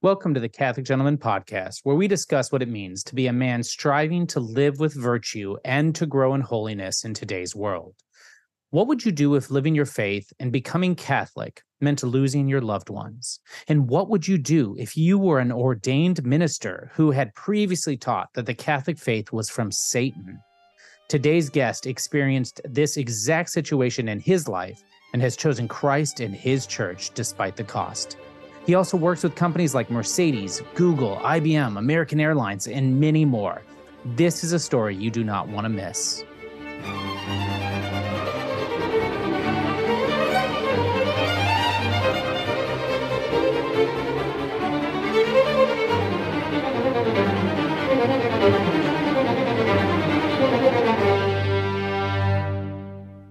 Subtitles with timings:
[0.00, 3.32] Welcome to the Catholic Gentleman Podcast, where we discuss what it means to be a
[3.32, 7.96] man striving to live with virtue and to grow in holiness in today's world.
[8.70, 12.90] What would you do if living your faith and becoming Catholic meant losing your loved
[12.90, 13.40] ones?
[13.66, 18.28] And what would you do if you were an ordained minister who had previously taught
[18.34, 20.38] that the Catholic faith was from Satan?
[21.08, 24.80] Today's guest experienced this exact situation in his life
[25.12, 28.16] and has chosen Christ and his church despite the cost.
[28.68, 33.62] He also works with companies like Mercedes, Google, IBM, American Airlines, and many more.
[34.04, 36.22] This is a story you do not want to miss.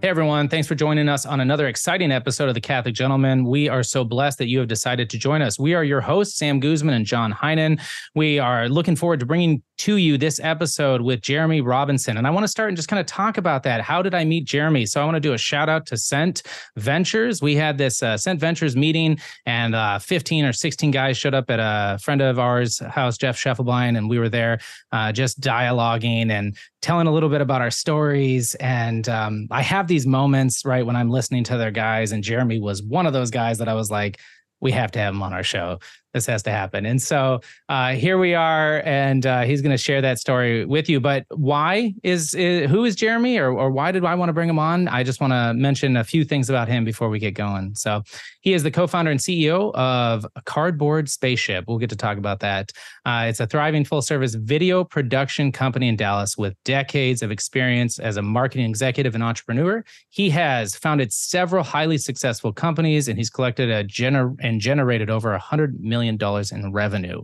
[0.08, 3.44] Hey everyone, thanks for joining us on another exciting episode of The Catholic Gentleman.
[3.44, 5.60] We are so blessed that you have decided to join us.
[5.60, 7.82] We are your hosts, Sam Guzman and John Heinen.
[8.16, 12.18] We are looking forward to bringing to you this episode with Jeremy Robinson.
[12.18, 13.82] And I want to start and just kind of talk about that.
[13.82, 14.86] How did I meet Jeremy?
[14.86, 16.44] So I want to do a shout out to SENT
[16.76, 17.42] Ventures.
[17.42, 21.50] We had this uh, SENT Ventures meeting, and uh, 15 or 16 guys showed up
[21.50, 24.60] at a friend of ours' house, Jeff Scheffelbein, and we were there
[24.92, 28.56] uh, just dialoguing and telling a little bit about our stories.
[28.56, 32.60] And um, I have these moments, right, when I'm listening to their guys, and Jeremy
[32.60, 34.20] was one of those guys that I was like,
[34.60, 35.80] we have to have him on our show
[36.18, 36.86] this has to happen.
[36.86, 40.90] And so uh, here we are, and uh, he's going to share that story with
[40.90, 41.00] you.
[41.00, 44.50] But why is, is who is Jeremy, or or why did I want to bring
[44.50, 44.88] him on?
[44.88, 47.76] I just want to mention a few things about him before we get going.
[47.76, 48.02] So
[48.42, 51.66] he is the co-founder and CEO of Cardboard Spaceship.
[51.68, 52.72] We'll get to talk about that.
[53.06, 58.18] Uh, it's a thriving full-service video production company in Dallas with decades of experience as
[58.18, 59.84] a marketing executive and entrepreneur.
[60.10, 65.34] He has founded several highly successful companies, and he's collected a gener- and generated over
[65.34, 67.24] a hundred million million in revenue.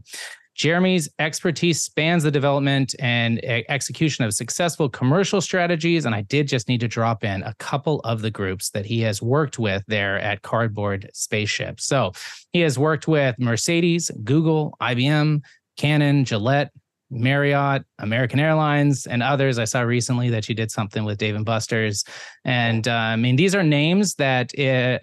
[0.55, 6.05] Jeremy's expertise spans the development and execution of successful commercial strategies.
[6.05, 9.01] And I did just need to drop in a couple of the groups that he
[9.01, 11.81] has worked with there at Cardboard Spaceship.
[11.81, 12.11] So
[12.51, 15.41] he has worked with Mercedes, Google, IBM,
[15.75, 16.71] Canon, Gillette,
[17.09, 19.59] Marriott, American Airlines, and others.
[19.59, 22.03] I saw recently that you did something with Dave and Buster's.
[22.45, 24.99] And uh, I mean, these are names that uh,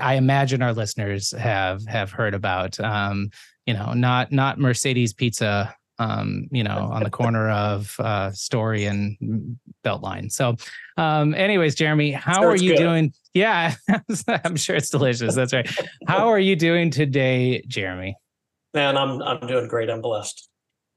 [0.00, 2.78] I imagine our listeners have have heard about.
[2.80, 3.30] Um,
[3.66, 5.74] you know, not not Mercedes Pizza.
[6.00, 10.32] Um, you know, on the corner of uh, Story and Beltline.
[10.32, 10.56] So,
[10.96, 12.78] um, anyways, Jeremy, how are you good.
[12.78, 13.12] doing?
[13.32, 13.74] Yeah,
[14.28, 15.36] I'm sure it's delicious.
[15.36, 15.68] That's right.
[16.08, 18.16] How are you doing today, Jeremy?
[18.74, 19.88] Man, I'm I'm doing great.
[19.88, 20.48] I'm blessed.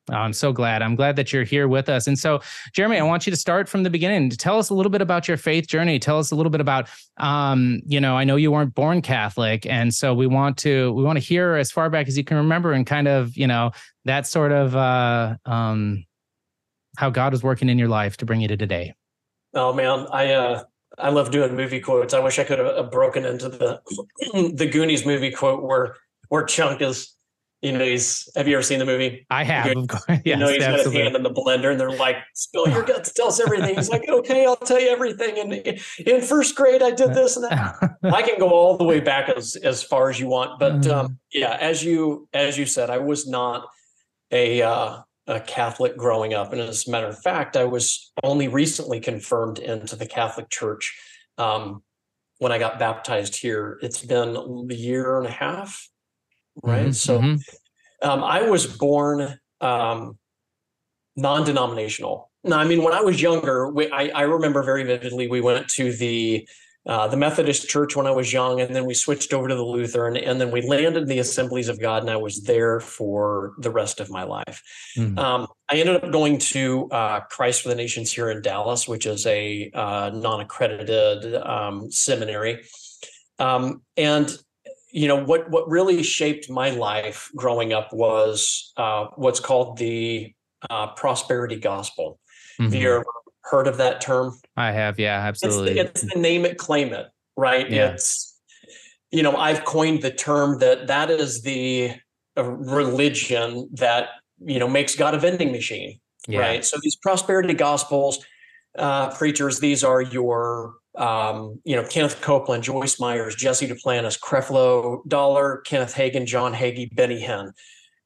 [0.10, 0.82] Oh, I'm so glad.
[0.82, 2.08] I'm glad that you're here with us.
[2.08, 2.40] And so,
[2.74, 4.30] Jeremy, I want you to start from the beginning.
[4.30, 6.00] Tell us a little bit about your faith journey.
[6.00, 6.88] Tell us a little bit about,
[7.18, 11.04] um, you know, I know you weren't born Catholic, and so we want to we
[11.04, 13.72] want to hear as far back as you can remember, and kind of, you know,
[14.06, 16.06] that sort of uh, um,
[16.98, 18.94] how God was working in your life to bring you to today.
[19.54, 20.64] Oh man, I uh,
[20.98, 22.14] I love doing movie quotes.
[22.14, 23.82] I wish I could have broken into the
[24.56, 25.98] the Goonies movie quote where
[26.30, 27.14] where Chunk is
[27.62, 29.26] you know, he's have you ever seen the movie?
[29.30, 30.04] I have, of course.
[30.08, 30.84] Yes, you know, he's absolutely.
[30.84, 33.76] got his hand in the blender and they're like, spill your guts, tell us everything.
[33.76, 35.40] He's like, okay, I'll tell you everything.
[35.40, 35.54] And
[36.06, 37.98] in first grade, I did this and that.
[38.04, 40.60] I can go all the way back as as far as you want.
[40.60, 40.92] But mm-hmm.
[40.92, 43.68] um, yeah, as you as you said, I was not
[44.32, 46.54] a uh, a Catholic growing up.
[46.54, 50.98] And as a matter of fact, I was only recently confirmed into the Catholic Church.
[51.38, 51.84] Um,
[52.40, 55.90] when I got baptized here, it's been a year and a half,
[56.64, 56.82] right?
[56.84, 57.36] Mm-hmm, so mm-hmm.
[58.02, 60.18] Um, I was born um,
[61.16, 62.30] non-denominational.
[62.44, 65.28] Now, I mean, when I was younger, we, I, I, remember very vividly.
[65.28, 66.48] We went to the
[66.86, 69.64] uh, the Methodist Church when I was young, and then we switched over to the
[69.64, 73.56] Lutheran, and then we landed in the Assemblies of God, and I was there for
[73.58, 74.64] the rest of my life.
[74.98, 75.20] Mm-hmm.
[75.20, 79.06] Um, I ended up going to uh, Christ for the Nations here in Dallas, which
[79.06, 82.64] is a uh, non-accredited um, seminary,
[83.38, 84.38] um, and
[84.92, 90.34] you know what what really shaped my life growing up was uh, what's called the
[90.70, 92.20] uh, prosperity gospel.
[92.60, 92.64] Mm-hmm.
[92.72, 93.06] Have you ever
[93.42, 94.38] heard of that term?
[94.56, 95.80] I have, yeah, absolutely.
[95.80, 97.70] It's the, it's the name it, claim it, right?
[97.70, 97.92] Yeah.
[97.92, 98.40] It's
[99.12, 101.92] you know I've coined the term that that is the
[102.38, 104.10] uh, religion that
[104.40, 106.40] you know makes God a vending machine, yeah.
[106.40, 106.66] right?
[106.66, 108.26] So these prosperity gospels
[108.78, 115.08] uh, preachers, these are your um, you know, Kenneth Copeland, Joyce Myers, Jesse Duplantis, Creflo
[115.08, 117.52] Dollar, Kenneth Hagin, John Hagee, Benny Hinn.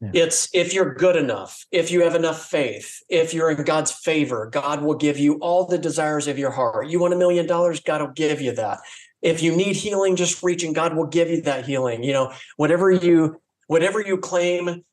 [0.01, 0.09] Yeah.
[0.13, 4.49] It's if you're good enough, if you have enough faith, if you're in God's favor,
[4.51, 6.89] God will give you all the desires of your heart.
[6.89, 8.79] You want a million dollars, God will give you that.
[9.21, 12.03] If you need healing, just reach and God will give you that healing.
[12.03, 14.83] You know, whatever you whatever you claim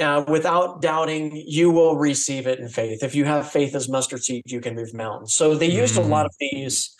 [0.00, 3.02] uh, without doubting, you will receive it in faith.
[3.02, 5.34] If you have faith as mustard seed, you can move mountains.
[5.34, 6.04] So they used mm.
[6.04, 6.93] a lot of these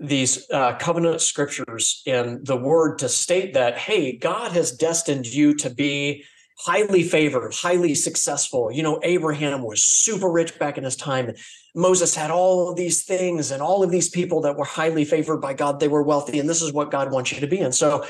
[0.00, 5.54] these uh, covenant scriptures in the word to state that hey, God has destined you
[5.56, 6.24] to be
[6.60, 8.70] highly favored, highly successful.
[8.70, 11.32] You know, Abraham was super rich back in his time.
[11.74, 15.38] Moses had all of these things and all of these people that were highly favored
[15.38, 15.78] by God.
[15.78, 17.58] They were wealthy, and this is what God wants you to be.
[17.60, 18.04] And so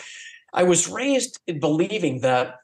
[0.52, 2.56] I was raised believing that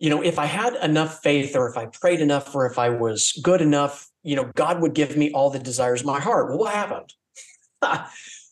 [0.00, 2.88] you know, if I had enough faith or if I prayed enough or if I
[2.88, 6.48] was good enough, you know, God would give me all the desires of my heart.
[6.48, 7.12] Well, what happened?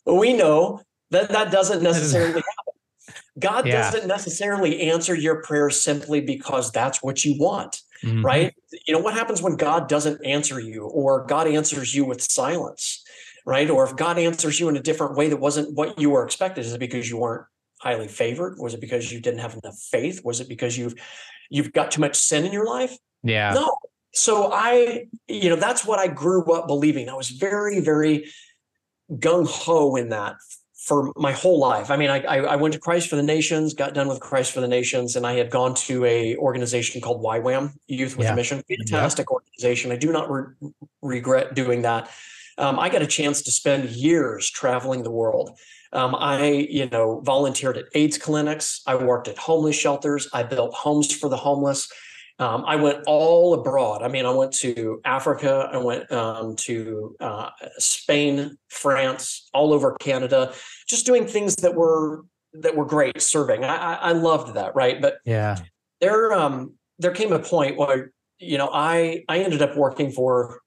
[0.07, 0.81] we know
[1.11, 3.23] that that doesn't necessarily happen.
[3.39, 3.83] God yeah.
[3.83, 8.25] doesn't necessarily answer your prayers simply because that's what you want, mm-hmm.
[8.25, 8.55] right?
[8.87, 13.05] You know, what happens when God doesn't answer you or God answers you with silence,
[13.45, 13.69] right?
[13.69, 16.65] Or if God answers you in a different way that wasn't what you were expected,
[16.65, 17.47] is it because you weren't
[17.79, 18.57] highly favored?
[18.59, 20.23] Was it because you didn't have enough faith?
[20.25, 20.95] Was it because you've
[21.51, 22.97] you've got too much sin in your life.
[23.23, 23.53] Yeah.
[23.55, 23.77] No.
[24.13, 27.09] So I, you know, that's what I grew up believing.
[27.09, 28.33] I was very, very
[29.13, 30.37] gung ho in that
[30.87, 31.91] for my whole life.
[31.91, 34.61] I mean, I, I went to Christ for the Nations, got done with Christ for
[34.61, 38.33] the Nations, and I had gone to a organization called YWAM, Youth with yeah.
[38.33, 38.63] a Mission.
[38.69, 39.35] Fantastic yeah.
[39.35, 39.91] organization.
[39.91, 40.71] I do not re-
[41.03, 42.09] regret doing that.
[42.59, 45.59] Um, I got a chance to spend years traveling the world.
[45.93, 48.83] Um, I, you know, volunteered at AIDS clinics.
[48.87, 50.29] I worked at homeless shelters.
[50.33, 51.91] I built homes for the homeless.
[52.39, 54.03] Um, I went all abroad.
[54.03, 55.71] I mean, I went to Africa.
[55.73, 60.53] I went um, to uh, Spain, France, all over Canada,
[60.87, 63.23] just doing things that were that were great.
[63.23, 65.01] Serving, I, I, I loved that, right?
[65.01, 65.57] But yeah,
[66.01, 70.61] there um, there came a point where you know I I ended up working for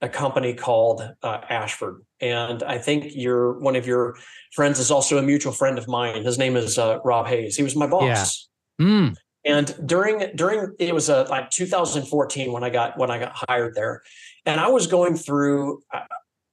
[0.00, 4.16] a company called uh, Ashford, and I think your one of your
[4.54, 6.24] friends is also a mutual friend of mine.
[6.24, 7.56] His name is uh, Rob Hayes.
[7.56, 8.48] He was my boss.
[8.78, 8.86] Yeah.
[8.86, 9.16] Mm.
[9.44, 13.74] And during during it was uh, like 2014 when I got when I got hired
[13.74, 14.02] there,
[14.44, 15.82] and I was going through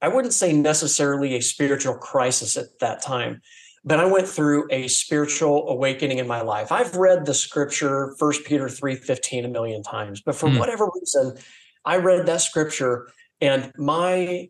[0.00, 3.42] I wouldn't say necessarily a spiritual crisis at that time,
[3.84, 6.70] but I went through a spiritual awakening in my life.
[6.70, 10.58] I've read the scripture First Peter 3:15 a million times, but for mm.
[10.58, 11.36] whatever reason,
[11.84, 13.08] I read that scripture
[13.40, 14.48] and my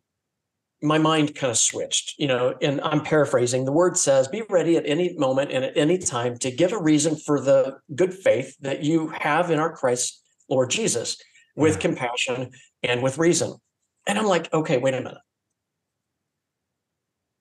[0.83, 3.65] my mind kind of switched, you know, and I'm paraphrasing.
[3.65, 6.81] The word says, be ready at any moment and at any time to give a
[6.81, 11.17] reason for the good faith that you have in our Christ, Lord Jesus,
[11.57, 11.81] with yeah.
[11.81, 12.51] compassion
[12.83, 13.55] and with reason.
[14.07, 15.19] And I'm like, okay, wait a minute.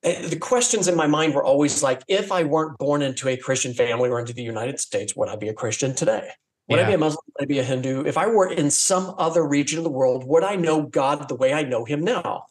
[0.03, 3.37] Eh, the questions in my mind were always like, if I weren't born into a
[3.37, 6.29] Christian family or into the United States, would I be a Christian today?
[6.69, 6.85] Would yeah.
[6.85, 7.21] I be a Muslim?
[7.39, 8.03] Would I be a Hindu?
[8.05, 11.35] If I were in some other region of the world, would I know God the
[11.35, 12.45] way I know him now?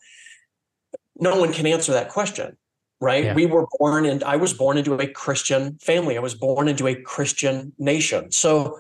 [1.19, 2.57] No one can answer that question,
[3.01, 3.25] right?
[3.25, 3.35] Yeah.
[3.35, 6.17] We were born and I was born into a Christian family.
[6.17, 8.33] I was born into a Christian nation.
[8.33, 8.79] So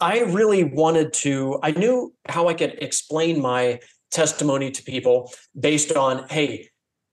[0.00, 3.80] I really wanted to, I knew how I could explain my
[4.10, 6.68] testimony to people based on, hey,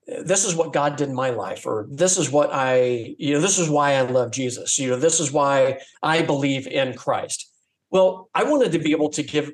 [0.06, 3.40] this is what God did in my life, or this is what I, you know,
[3.40, 4.78] this is why I love Jesus.
[4.78, 7.50] You know, this is why I believe in Christ.
[7.90, 9.52] Well, I wanted to be able to give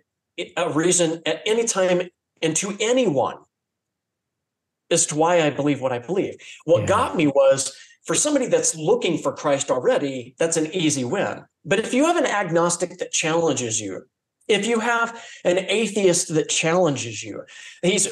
[0.57, 2.03] a reason at any time
[2.43, 3.37] and to anyone
[4.91, 6.35] as to why I believe what I believe.
[6.65, 6.87] What yeah.
[6.87, 11.45] got me was for somebody that's looking for Christ already, that's an easy win.
[11.65, 14.05] But if you have an agnostic that challenges you,
[14.49, 17.43] if you have an atheist that challenges you,
[17.83, 18.09] he's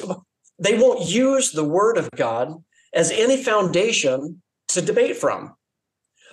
[0.61, 2.53] they won't use the word of God
[2.93, 5.55] as any foundation to debate from.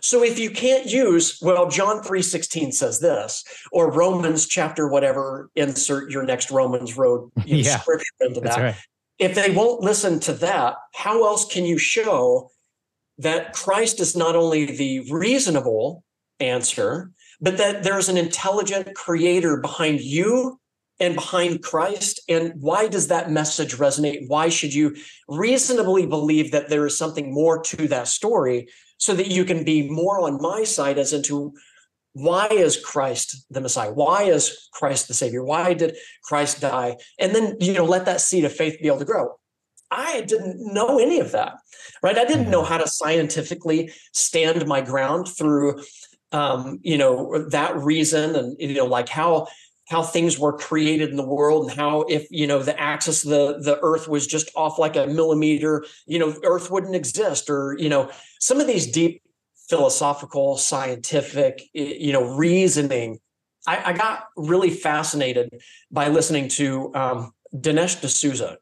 [0.00, 6.10] So if you can't use, well, John 3:16 says this, or Romans chapter whatever, insert
[6.10, 8.58] your next Romans road you know, yeah, scripture into that.
[8.58, 8.76] Right.
[9.18, 12.50] If they won't listen to that, how else can you show
[13.18, 16.04] that Christ is not only the reasonable
[16.38, 20.60] answer, but that there's an intelligent creator behind you
[21.00, 22.20] and behind Christ?
[22.28, 24.28] And why does that message resonate?
[24.28, 24.94] Why should you
[25.28, 28.68] reasonably believe that there is something more to that story
[28.98, 31.54] so that you can be more on my side as into
[32.16, 33.92] why is Christ the Messiah?
[33.92, 35.44] Why is Christ the Savior?
[35.44, 36.96] Why did Christ die?
[37.18, 39.38] And then, you know, let that seed of faith be able to grow.
[39.90, 41.58] I didn't know any of that,
[42.02, 42.16] right?
[42.16, 45.82] I didn't know how to scientifically stand my ground through,
[46.32, 49.48] um, you know, that reason and, you know, like how
[49.88, 53.30] how things were created in the world and how if you know the axis of
[53.30, 57.76] the the earth was just off like a millimeter you know earth wouldn't exist or
[57.78, 59.22] you know some of these deep
[59.68, 63.18] philosophical scientific you know reasoning
[63.66, 68.58] i, I got really fascinated by listening to um, dinesh d'souza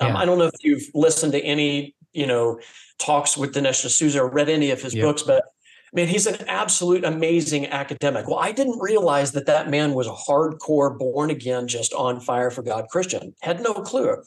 [0.00, 0.16] um, yeah.
[0.16, 2.58] i don't know if you've listened to any you know
[2.98, 5.44] talks with dinesh d'souza or read any of his books but
[5.90, 8.28] I mean, he's an absolute amazing academic.
[8.28, 12.50] Well, I didn't realize that that man was a hardcore, born again, just on fire
[12.50, 13.34] for God Christian.
[13.40, 14.22] Had no clue.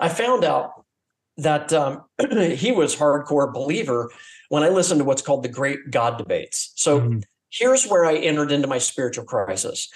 [0.00, 0.84] I found out
[1.38, 2.04] that um,
[2.54, 4.10] he was hardcore believer
[4.48, 6.72] when I listened to what's called the Great God Debates.
[6.76, 7.18] So mm-hmm.
[7.50, 9.88] here's where I entered into my spiritual crisis.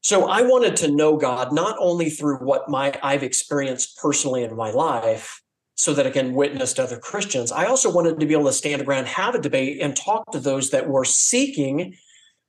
[0.00, 4.54] So I wanted to know God not only through what my I've experienced personally in
[4.56, 5.42] my life,
[5.78, 7.52] so that I can witness to other Christians.
[7.52, 10.40] I also wanted to be able to stand around, have a debate, and talk to
[10.40, 11.94] those that were seeking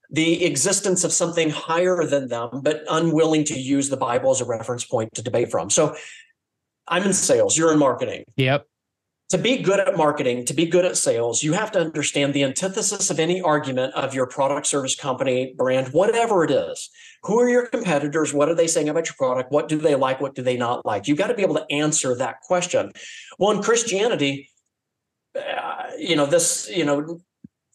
[0.10, 4.46] the existence of something higher than them, but unwilling to use the Bible as a
[4.46, 5.70] reference point to debate from.
[5.70, 5.96] So
[6.90, 8.24] I'm in sales, you're in marketing.
[8.36, 8.66] Yep
[9.30, 12.44] to be good at marketing, to be good at sales, you have to understand the
[12.44, 16.90] antithesis of any argument of your product, service, company, brand, whatever it is.
[17.24, 18.34] Who are your competitors?
[18.34, 19.52] What are they saying about your product?
[19.52, 20.20] What do they like?
[20.20, 21.08] What do they not like?
[21.08, 22.92] You've got to be able to answer that question.
[23.38, 24.50] Well, in Christianity,
[25.36, 27.20] uh, you know, this, you know,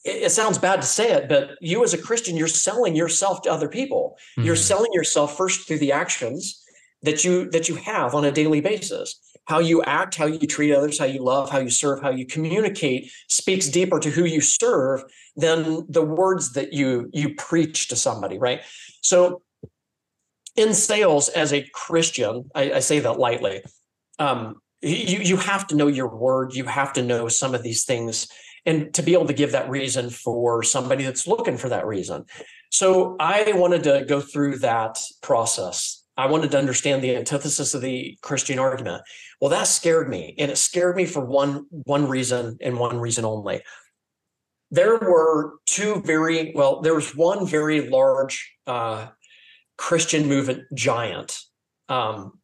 [0.04, 3.52] it, sounds bad to say it, but you as a Christian, you're selling yourself to
[3.52, 4.16] other people.
[4.32, 4.46] Mm-hmm.
[4.46, 6.63] You're selling yourself first through the actions
[7.04, 10.74] that you that you have on a daily basis how you act, how you treat
[10.74, 14.40] others, how you love, how you serve, how you communicate speaks deeper to who you
[14.40, 15.02] serve
[15.36, 18.62] than the words that you you preach to somebody, right?
[19.02, 19.42] So
[20.56, 23.62] in sales as a Christian, I, I say that lightly.
[24.18, 26.54] Um, you you have to know your word.
[26.54, 28.28] You have to know some of these things,
[28.64, 32.24] and to be able to give that reason for somebody that's looking for that reason.
[32.70, 37.80] So I wanted to go through that process I wanted to understand the antithesis of
[37.80, 39.02] the Christian argument.
[39.40, 43.24] Well, that scared me, and it scared me for one one reason and one reason
[43.24, 43.62] only.
[44.70, 46.80] There were two very well.
[46.80, 49.08] There was one very large uh,
[49.76, 51.38] Christian movement giant
[51.88, 52.38] um,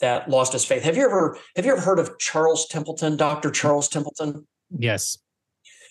[0.00, 0.82] that lost his faith.
[0.82, 4.46] Have you ever have you ever heard of Charles Templeton, Doctor Charles Templeton?
[4.76, 5.18] Yes.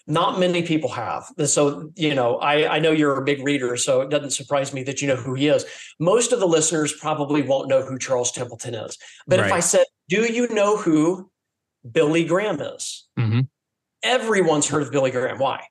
[0.10, 1.32] Not many people have.
[1.46, 4.82] So, you know, I, I know you're a big reader, so it doesn't surprise me
[4.84, 5.66] that you know who he is.
[6.00, 8.98] Most of the listeners probably won't know who Charles Templeton is.
[9.28, 9.46] But right.
[9.46, 11.30] if I said, Do you know who
[11.90, 13.08] Billy Graham is?
[13.20, 13.42] Mm-hmm.
[14.02, 15.38] Everyone's heard of Billy Graham.
[15.38, 15.64] Why?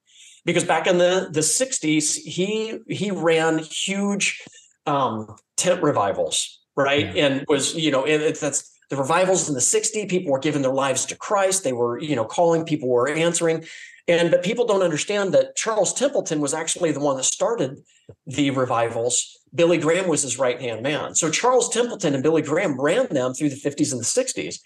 [0.45, 4.41] Because back in the, the 60s, he he ran huge
[4.87, 7.15] um, tent revivals, right?
[7.15, 7.27] Yeah.
[7.27, 10.73] And was, you know, it, that's the revivals in the 60s, people were giving their
[10.73, 11.65] lives to Christ.
[11.65, 13.65] They were, you know, calling, people were answering.
[14.09, 17.79] And but people don't understand that Charles Templeton was actually the one that started
[18.27, 19.39] the revivals.
[19.55, 21.15] Billy Graham was his right hand man.
[21.15, 24.61] So Charles Templeton and Billy Graham ran them through the 50s and the 60s.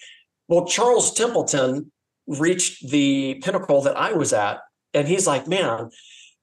[0.47, 1.91] Well, Charles Templeton
[2.27, 4.61] reached the pinnacle that I was at,
[4.95, 5.91] and he's like, man,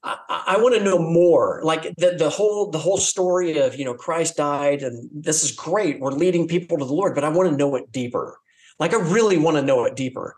[0.04, 1.62] I, I want to know more.
[1.64, 5.52] Like the, the whole the whole story of you know Christ died, and this is
[5.52, 6.02] great.
[6.02, 8.38] We're leading people to the Lord, but I want to know it deeper.
[8.78, 10.36] Like I really want to know it deeper.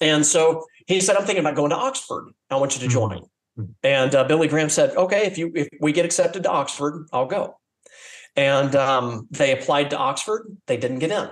[0.00, 2.32] And so he said, I'm thinking about going to Oxford.
[2.50, 3.22] I want you to join.
[3.58, 3.72] Mm-hmm.
[3.82, 7.26] And uh, Billy Graham said, okay, if you if we get accepted to Oxford, I'll
[7.26, 7.58] go.
[8.36, 10.56] And um, they applied to Oxford.
[10.66, 11.28] They didn't get in,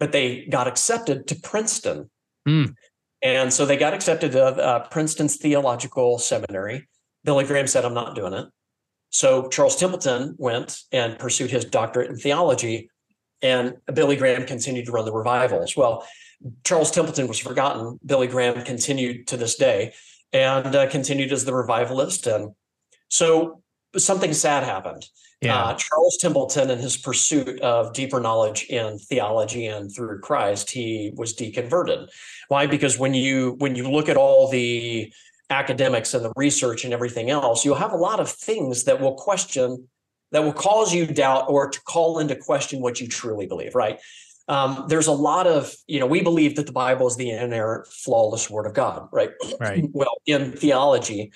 [0.00, 2.10] but they got accepted to Princeton.
[2.48, 2.74] Mm.
[3.22, 6.88] And so they got accepted to uh, Princeton's Theological Seminary.
[7.24, 8.48] Billy Graham said, I'm not doing it.
[9.10, 12.90] So Charles Templeton went and pursued his doctorate in theology,
[13.42, 15.76] and Billy Graham continued to run the revivals.
[15.76, 16.04] Well,
[16.64, 17.98] Charles Templeton was forgotten.
[18.04, 19.94] Billy Graham continued to this day
[20.32, 22.26] and uh, continued as the revivalist.
[22.26, 22.54] And
[23.08, 23.62] so
[23.96, 25.06] something sad happened.
[25.40, 25.56] Yeah.
[25.56, 31.12] Uh, Charles Templeton, in his pursuit of deeper knowledge in theology and through Christ, he
[31.16, 32.08] was deconverted.
[32.46, 32.66] Why?
[32.66, 35.12] Because when you when you look at all the
[35.50, 39.14] academics and the research and everything else, you'll have a lot of things that will
[39.14, 39.88] question,
[40.30, 43.74] that will cause you doubt or to call into question what you truly believe.
[43.74, 43.98] Right?
[44.52, 47.86] Um, there's a lot of you know we believe that the bible is the inerrant
[47.86, 49.30] flawless word of god right?
[49.60, 49.84] Right.
[49.92, 51.32] Well in theology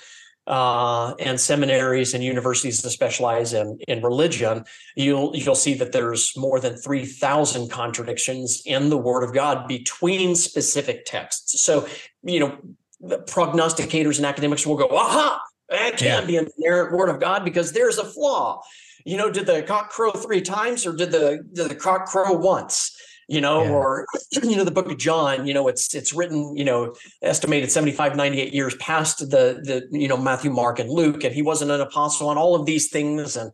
[0.46, 6.36] uh, and seminaries and universities that specialize in in religion you'll you'll see that there's
[6.36, 11.62] more than 3000 contradictions in the word of god between specific texts.
[11.62, 11.88] So
[12.22, 12.58] you know
[13.02, 15.42] prognosticators and academics will go aha!
[15.68, 16.26] That can't yeah.
[16.26, 18.62] be an inerrant word of god because there's a flaw.
[19.04, 22.32] You know, did the cock crow three times or did the did the cock crow
[22.32, 22.95] once?
[23.28, 23.70] You know, yeah.
[23.70, 24.06] or
[24.42, 28.14] you know, the book of John, you know, it's it's written, you know, estimated 75,
[28.14, 31.80] 98 years past the the you know Matthew, Mark, and Luke, and he wasn't an
[31.80, 33.36] apostle on all of these things.
[33.36, 33.50] And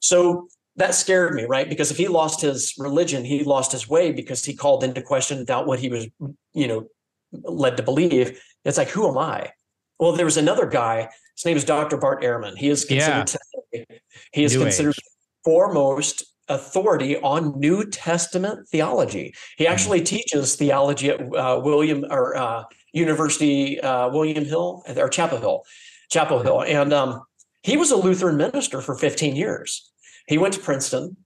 [0.00, 1.68] so that scared me, right?
[1.68, 5.44] Because if he lost his religion, he lost his way because he called into question
[5.44, 6.06] doubt what he was,
[6.54, 6.86] you know,
[7.32, 8.40] led to believe.
[8.64, 9.52] It's like, who am I?
[9.98, 11.10] Well, there was another guy.
[11.36, 11.96] His name is Dr.
[11.96, 12.56] Bart Ehrman.
[12.56, 13.32] He is considered
[13.72, 13.84] yeah.
[14.32, 15.04] he is New considered age.
[15.44, 19.32] foremost authority on New Testament theology.
[19.56, 19.72] He hmm.
[19.72, 25.62] actually teaches theology at uh, William or uh, University uh, William Hill or Chapel Hill,
[26.10, 27.22] Chapel Hill, and um,
[27.62, 29.90] he was a Lutheran minister for 15 years.
[30.26, 31.16] He went to Princeton,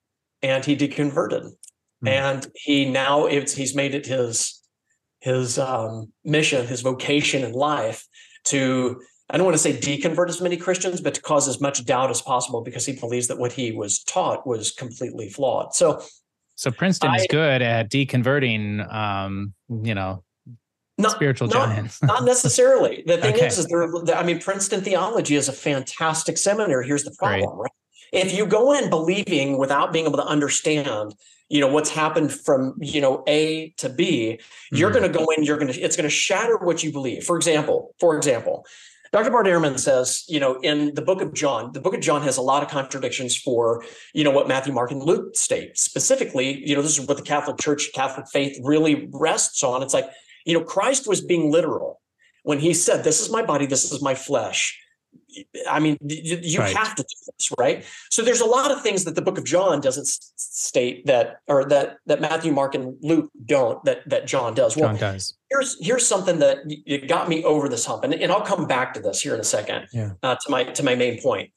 [0.42, 2.08] and he deconverted, mm-hmm.
[2.08, 4.60] and he now it's he's made it his
[5.20, 8.06] his um, mission, his vocation in life
[8.44, 9.00] to
[9.30, 12.10] I don't want to say deconvert as many Christians, but to cause as much doubt
[12.10, 15.74] as possible because he believes that what he was taught was completely flawed.
[15.74, 16.02] So,
[16.56, 20.22] so Princeton I, is good at deconverting, um, you know,
[20.98, 22.02] not, spiritual giants.
[22.02, 23.02] not necessarily.
[23.06, 23.46] The thing okay.
[23.46, 26.86] is, is there, I mean, Princeton theology is a fantastic seminary.
[26.86, 27.70] Here's the problem, right?
[28.12, 31.14] If you go in believing without being able to understand,
[31.48, 34.76] you know, what's happened from, you know, A to B, mm-hmm.
[34.76, 37.24] you're going to go in, you're going to, it's going to shatter what you believe.
[37.24, 38.64] For example, for example,
[39.14, 39.30] Dr.
[39.30, 42.36] Bart Ehrman says, you know, in the book of John, the book of John has
[42.36, 45.78] a lot of contradictions for, you know, what Matthew, Mark, and Luke state.
[45.78, 49.84] Specifically, you know, this is what the Catholic Church, Catholic faith really rests on.
[49.84, 50.10] It's like,
[50.44, 52.00] you know, Christ was being literal
[52.42, 54.76] when he said, This is my body, this is my flesh.
[55.68, 56.76] I mean, you, you right.
[56.76, 57.84] have to do this, right?
[58.10, 61.64] So there's a lot of things that the book of John doesn't state that, or
[61.66, 64.76] that that Matthew, Mark, and Luke don't that that John does.
[64.76, 65.34] Well, John does.
[65.50, 68.94] Here's here's something that it got me over this hump, and, and I'll come back
[68.94, 69.86] to this here in a second.
[69.92, 70.12] Yeah.
[70.22, 71.50] Uh, to my to my main point.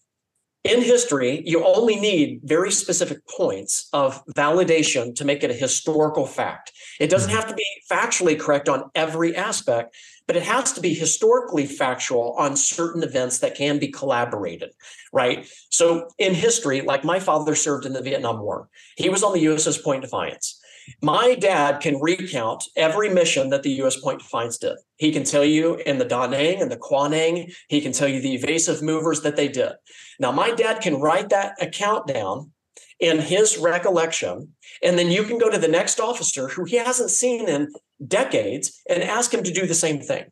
[0.64, 6.26] In history, you only need very specific points of validation to make it a historical
[6.26, 6.74] fact.
[7.00, 7.40] It doesn't mm-hmm.
[7.40, 9.96] have to be factually correct on every aspect,
[10.28, 14.72] but it has to be historically factual on certain events that can be collaborated,
[15.14, 15.48] right?
[15.70, 19.46] So in history, like my father served in the Vietnam War, he was on the
[19.46, 20.60] USS Point Defiance.
[21.02, 24.78] My dad can recount every mission that the US Point Defiance did.
[24.98, 28.22] He can tell you in the Da Nang and the Quanang, he can tell you
[28.22, 29.74] the evasive movers that they did.
[30.20, 32.52] Now, my dad can write that account down
[33.00, 34.54] in his recollection.
[34.84, 37.72] And then you can go to the next officer who he hasn't seen in
[38.06, 40.26] decades and ask him to do the same thing.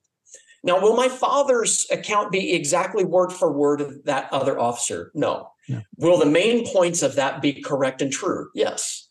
[0.64, 5.12] Now, will my father's account be exactly word for word of that other officer?
[5.14, 5.50] No.
[5.68, 5.82] Yeah.
[5.98, 8.50] Will the main points of that be correct and true?
[8.56, 9.08] Yes.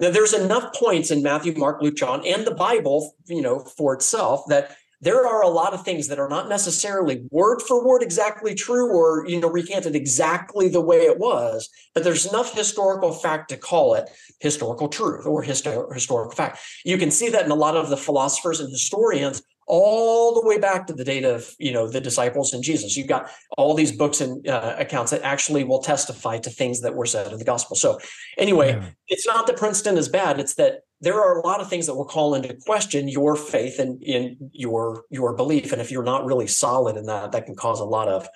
[0.00, 3.94] Now, there's enough points in Matthew, Mark, Luke, John, and the Bible, you know, for
[3.94, 8.02] itself that there are a lot of things that are not necessarily word for word
[8.02, 13.12] exactly true or you know recanted exactly the way it was but there's enough historical
[13.12, 14.08] fact to call it
[14.40, 16.60] historical truth or histor- historical fact.
[16.84, 20.58] You can see that in a lot of the philosophers and historians all the way
[20.58, 22.96] back to the date of you know the disciples and jesus.
[22.96, 26.94] You've got all these books and uh, accounts that actually will testify to things that
[26.94, 27.76] were said in the gospel.
[27.76, 27.98] So
[28.38, 28.88] anyway yeah.
[29.08, 31.94] it's not that princeton is bad it's that there are a lot of things that
[31.94, 35.72] will call into question your faith and in your your belief.
[35.72, 38.28] And if you're not really solid in that that can cause a lot of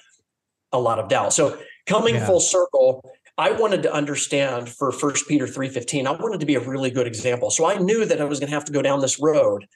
[0.72, 1.32] a lot of doubt.
[1.32, 2.26] So coming yeah.
[2.26, 6.60] full circle i wanted to understand for first peter 3.15 i wanted to be a
[6.60, 7.50] really good example.
[7.50, 9.66] So i knew that i was going to have to go down this road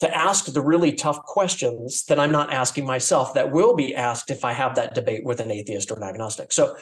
[0.00, 4.30] to ask the really tough questions that i'm not asking myself that will be asked
[4.30, 6.52] if i have that debate with an atheist or an agnostic.
[6.52, 6.76] So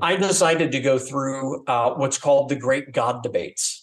[0.00, 3.77] i decided to go through uh, what's called the great god debates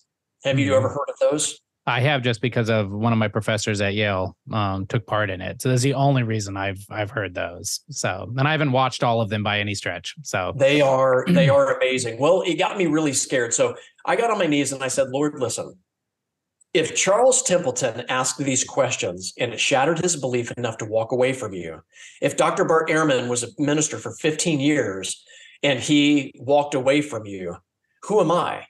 [0.45, 0.95] have you ever mm-hmm.
[0.95, 1.59] heard of those?
[1.87, 5.39] I have just because of one of my professors at Yale um, took part in
[5.39, 5.61] it.
[5.61, 7.81] So that's the only reason I've I've heard those.
[7.89, 10.15] So and I haven't watched all of them by any stretch.
[10.23, 12.19] So they are they are amazing.
[12.19, 13.53] Well, it got me really scared.
[13.53, 15.75] So I got on my knees and I said, Lord, listen.
[16.73, 21.31] If Charles Templeton asked these questions and it shattered his belief enough to walk away
[21.31, 21.79] from you,
[22.21, 22.65] if Dr.
[22.65, 25.23] Bart Ehrman was a minister for 15 years
[25.63, 27.55] and he walked away from you,
[28.03, 28.65] who am I?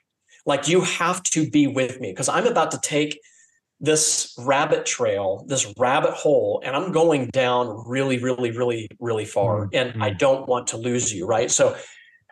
[0.46, 3.20] Like you have to be with me because I'm about to take
[3.78, 9.66] this rabbit trail, this rabbit hole, and I'm going down really, really, really, really far.
[9.66, 9.74] Mm-hmm.
[9.74, 11.50] And I don't want to lose you, right?
[11.50, 11.76] So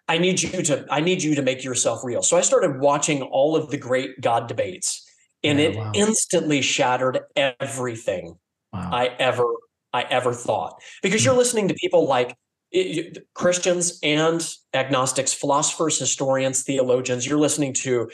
[0.08, 2.22] I need you to I need you to make yourself real.
[2.22, 5.06] So I started watching all of the great God debates,
[5.42, 5.92] and it wow.
[5.94, 8.38] instantly shattered everything
[8.72, 8.90] wow.
[8.92, 9.46] I ever
[9.92, 10.80] I ever thought.
[11.02, 11.28] Because mm-hmm.
[11.28, 12.36] you're listening to people like
[12.74, 17.26] it, Christians and agnostics, philosophers, historians, theologians.
[17.26, 18.10] You're listening to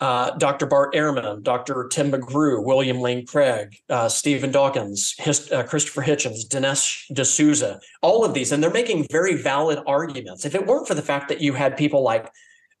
[0.00, 0.66] uh, Dr.
[0.66, 1.88] Bart Ehrman, Dr.
[1.90, 8.24] Tim McGrew, William Lane Craig, uh, Stephen Dawkins, His, uh, Christopher Hitchens, Dinesh D'Souza, all
[8.24, 10.44] of these, and they're making very valid arguments.
[10.44, 12.30] If it weren't for the fact that you had people like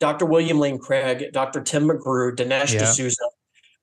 [0.00, 0.26] Dr.
[0.26, 1.62] William Lane Craig, Dr.
[1.62, 2.82] Tim McGrew, Dinesh yeah.
[2.82, 3.24] D'Souza,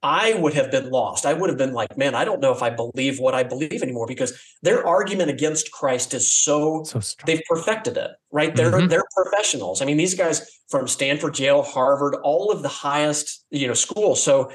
[0.03, 1.25] I would have been lost.
[1.25, 3.83] I would have been like, man, I don't know if I believe what I believe
[3.83, 8.55] anymore because their argument against Christ is so, so they've perfected it, right?
[8.55, 8.87] They're mm-hmm.
[8.87, 9.81] they're professionals.
[9.81, 14.23] I mean, these guys from Stanford, Yale, Harvard, all of the highest, you know, schools.
[14.23, 14.51] So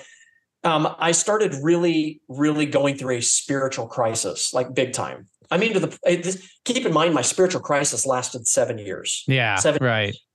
[0.65, 5.27] um, I started really, really going through a spiritual crisis, like big time.
[5.49, 9.23] I mean, to the keep in mind, my spiritual crisis lasted seven years.
[9.29, 10.07] Yeah, seven right.
[10.07, 10.26] Years.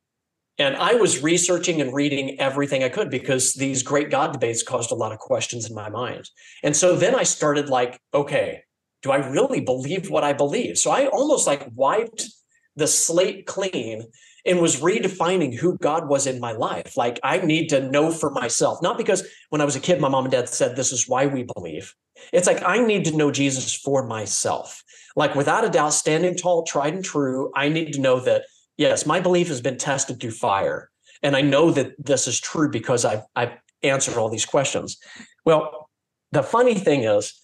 [0.62, 4.92] And I was researching and reading everything I could because these great God debates caused
[4.92, 6.30] a lot of questions in my mind.
[6.62, 8.64] And so then I started like, okay,
[9.02, 10.78] do I really believe what I believe?
[10.78, 12.28] So I almost like wiped
[12.76, 14.04] the slate clean
[14.46, 16.96] and was redefining who God was in my life.
[16.96, 20.10] Like I need to know for myself, not because when I was a kid, my
[20.10, 21.96] mom and dad said, This is why we believe.
[22.32, 24.84] It's like I need to know Jesus for myself.
[25.16, 28.44] Like without a doubt, standing tall, tried and true, I need to know that,
[28.78, 30.90] yes, my belief has been tested through fire.
[31.24, 33.54] And I know that this is true because I've, I've
[33.84, 34.98] answered all these questions.
[35.46, 35.90] Well,
[36.32, 37.40] the funny thing is,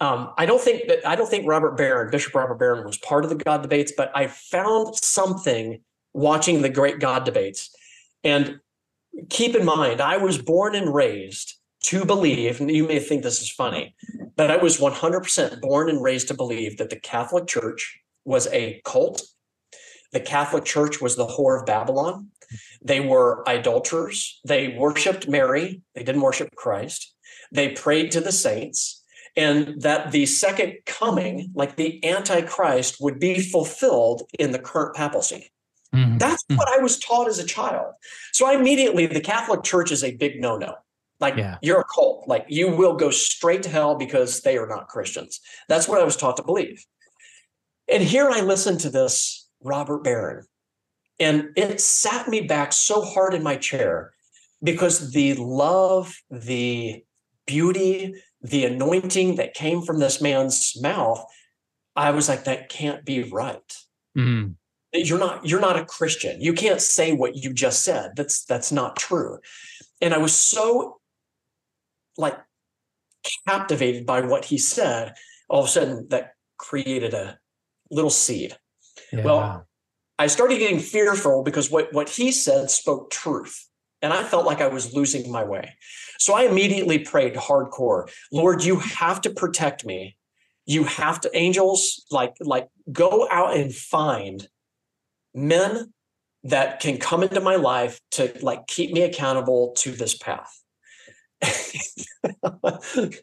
[0.00, 3.24] um, I don't think that I don't think Robert Barron, Bishop Robert Barron, was part
[3.24, 5.80] of the God debates, but I found something
[6.12, 7.74] watching the great God debates.
[8.22, 8.60] And
[9.28, 11.54] keep in mind, I was born and raised
[11.84, 13.94] to believe, and you may think this is funny,
[14.36, 18.80] but I was 100% born and raised to believe that the Catholic Church was a
[18.84, 19.22] cult.
[20.12, 22.28] The Catholic Church was the whore of Babylon.
[22.82, 24.40] They were idolaters.
[24.44, 25.82] They worshiped Mary.
[25.94, 27.14] They didn't worship Christ.
[27.52, 29.02] They prayed to the saints.
[29.36, 35.52] And that the second coming, like the Antichrist, would be fulfilled in the current papacy.
[35.94, 36.18] Mm-hmm.
[36.18, 36.56] That's mm-hmm.
[36.56, 37.94] what I was taught as a child.
[38.32, 40.74] So I immediately, the Catholic Church is a big no no.
[41.20, 41.58] Like yeah.
[41.62, 42.28] you're a cult.
[42.28, 45.40] Like you will go straight to hell because they are not Christians.
[45.68, 46.84] That's what I was taught to believe.
[47.88, 50.44] And here I listened to this Robert Barron,
[51.20, 54.12] and it sat me back so hard in my chair
[54.62, 57.02] because the love, the
[57.46, 61.24] beauty, the anointing that came from this man's mouth,
[61.96, 63.76] I was like, that can't be right.
[64.16, 64.52] Mm-hmm.
[64.92, 66.40] You're not you're not a christian.
[66.40, 68.12] You can't say what you just said.
[68.16, 69.38] That's that's not true.
[70.00, 70.98] And i was so
[72.16, 72.38] like
[73.46, 75.14] captivated by what he said
[75.48, 77.38] all of a sudden that created a
[77.90, 78.56] little seed
[79.12, 79.24] yeah.
[79.24, 79.66] well
[80.18, 83.68] i started getting fearful because what what he said spoke truth
[84.02, 85.74] and i felt like i was losing my way
[86.18, 90.16] so i immediately prayed hardcore lord you have to protect me
[90.66, 94.48] you have to angels like like go out and find
[95.34, 95.92] men
[96.44, 100.62] that can come into my life to like keep me accountable to this path.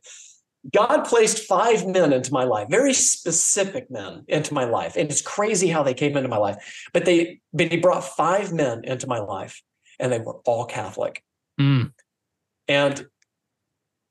[0.74, 4.96] God placed five men into my life, very specific men into my life.
[4.96, 6.88] And it's crazy how they came into my life.
[6.94, 9.62] But they but he brought five men into my life
[10.00, 11.24] and they were all Catholic.
[11.60, 11.92] Mm.
[12.68, 13.08] And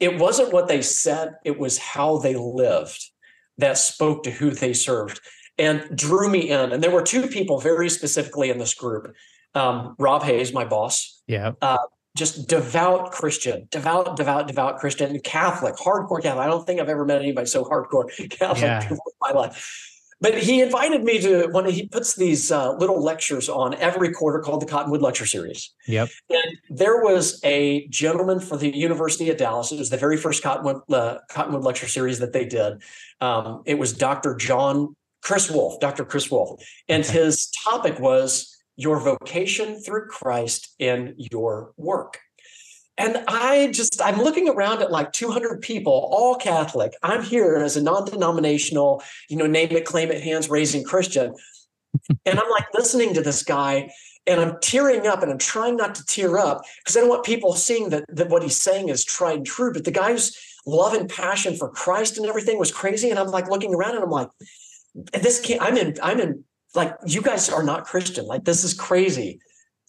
[0.01, 3.11] it wasn't what they said, it was how they lived
[3.59, 5.21] that spoke to who they served
[5.59, 6.73] and drew me in.
[6.73, 9.15] And there were two people very specifically in this group.
[9.55, 11.23] Um, Rob Hayes, my boss.
[11.27, 11.53] Yeah.
[11.63, 11.79] Uh,
[12.17, 16.45] just devout Christian, devout, devout, devout Christian, Catholic, hardcore Catholic.
[16.45, 18.89] I don't think I've ever met anybody so hardcore Catholic yeah.
[18.89, 19.91] in my life.
[20.21, 24.39] But he invited me to when he puts these uh, little lectures on every quarter
[24.39, 25.75] called the Cottonwood Lecture Series.
[25.87, 26.09] Yep.
[26.31, 29.73] And there was a gentleman for the University of Dallas.
[29.73, 32.81] It was the very first Cottonwood uh, Cottonwood Lecture Series that they did.
[33.21, 34.37] Um, it was Dr.
[34.37, 36.05] John Chris Wolf, Dr.
[36.05, 36.63] Chris Wolf.
[36.89, 37.13] And okay.
[37.13, 42.19] his topic was your vocation through Christ in your work.
[42.97, 46.93] And I just, I'm looking around at like 200 people, all Catholic.
[47.03, 51.35] I'm here as a non denominational, you know, name it, claim it, hands raising Christian.
[52.25, 53.91] and I'm like listening to this guy
[54.27, 57.25] and I'm tearing up and I'm trying not to tear up because I don't want
[57.25, 59.73] people seeing that, that what he's saying is tried and true.
[59.73, 63.11] But the guy's love and passion for Christ and everything was crazy.
[63.11, 64.29] And I'm like looking around and I'm like,
[65.13, 68.27] this can't i'm in i'm in like you guys are not christian.
[68.27, 69.41] Like this is crazy.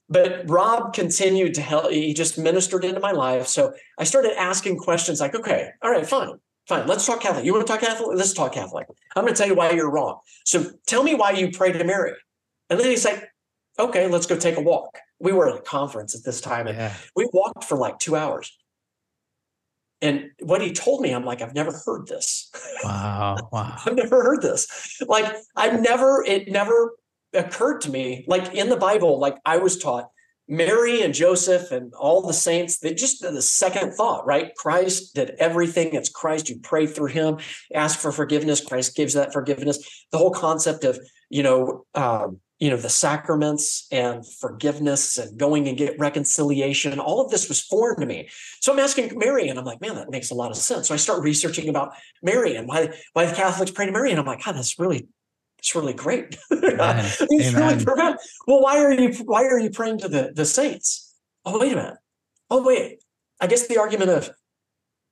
[0.08, 3.48] But rob continued to help he just ministered into my life.
[3.48, 6.32] So i started asking questions like okay all right fine
[6.67, 6.88] fine.
[6.88, 7.45] Let's talk catholic.
[7.45, 8.17] You want to talk catholic?
[8.17, 8.88] Let's talk catholic.
[9.15, 10.19] I'm going to tell you why you're wrong.
[10.45, 12.13] So tell me why you pray to mary.
[12.69, 13.30] And then he's like
[13.78, 14.98] okay let's go take a walk.
[15.19, 16.93] We were at a conference at this time and yeah.
[17.15, 18.56] we walked for like two hours
[20.06, 22.52] and what he told me, I'm like, I've never heard this.
[22.84, 23.38] Wow.
[23.52, 23.78] Wow.
[23.86, 25.02] I've never heard this.
[25.08, 26.96] Like, I've never, it never
[27.34, 28.26] occurred to me.
[28.28, 30.10] Like in the Bible, like I was taught,
[30.48, 34.54] Mary and Joseph and all the saints, they just the second thought, right?
[34.56, 35.94] Christ did everything.
[35.94, 36.50] It's Christ.
[36.50, 37.38] You pray through him,
[37.74, 38.63] ask for forgiveness.
[38.63, 40.06] Christ gives that forgiveness.
[40.12, 45.67] The whole concept of, you know, um, you know the sacraments and forgiveness and going
[45.67, 48.29] and get reconciliation all of this was foreign to me.
[48.61, 50.88] So i'm asking mary and i'm like man that makes a lot of sense.
[50.88, 54.19] So i start researching about mary and why why the catholics pray to mary and
[54.19, 55.07] i'm like god that's really
[55.59, 56.38] it's really great.
[56.51, 58.19] It's really profound.
[58.45, 61.13] Well why are you why are you praying to the the saints?
[61.43, 61.97] Oh wait a minute.
[62.49, 63.03] Oh wait.
[63.41, 64.29] I guess the argument of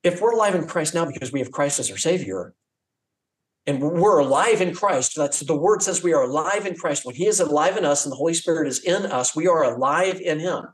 [0.04, 2.54] if we're alive in christ now because we have christ as our savior
[3.66, 5.16] and we're alive in Christ.
[5.16, 7.04] That's the word says we are alive in Christ.
[7.04, 9.64] When He is alive in us and the Holy Spirit is in us, we are
[9.64, 10.64] alive in Him.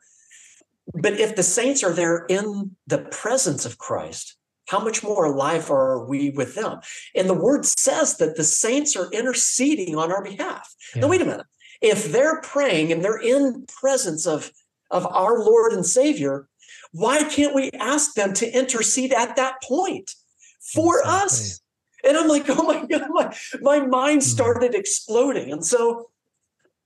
[0.94, 5.70] But if the saints are there in the presence of Christ, how much more alive
[5.70, 6.80] are we with them?
[7.14, 10.72] And the word says that the saints are interceding on our behalf.
[10.94, 11.02] Yeah.
[11.02, 11.46] Now, wait a minute.
[11.80, 14.50] If they're praying and they're in presence of,
[14.90, 16.48] of our Lord and Savior,
[16.92, 20.14] why can't we ask them to intercede at that point
[20.60, 21.60] for us?
[22.06, 24.26] And I'm like, oh my God, my, my mind hmm.
[24.26, 25.52] started exploding.
[25.52, 26.10] And so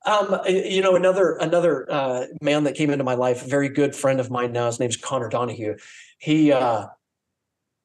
[0.07, 3.97] um, you know, another another uh, man that came into my life, a very good
[3.97, 4.67] friend of mine now.
[4.67, 5.77] His name's Connor Donahue.
[6.19, 6.89] He uh,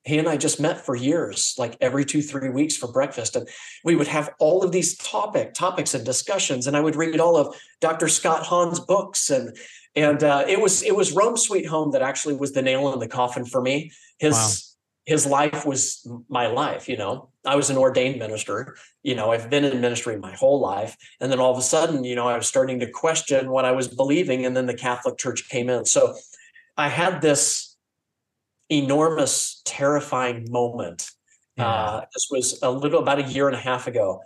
[0.04, 3.48] he and I just met for years, like every two three weeks for breakfast, and
[3.86, 6.68] we would have all of these topic topics and discussions.
[6.68, 8.10] And I would read all of Dr.
[8.10, 9.56] Scott Hahn's books, and
[9.96, 13.00] and uh, it was it was Rome Sweet Home that actually was the nail in
[13.00, 13.94] the coffin for me.
[14.18, 14.69] His wow
[15.10, 19.50] his life was my life you know i was an ordained minister you know i've
[19.50, 22.38] been in ministry my whole life and then all of a sudden you know i
[22.38, 25.84] was starting to question what i was believing and then the catholic church came in
[25.84, 26.16] so
[26.78, 27.76] i had this
[28.70, 31.10] enormous terrifying moment
[31.58, 31.68] yeah.
[31.68, 34.22] uh, this was a little about a year and a half ago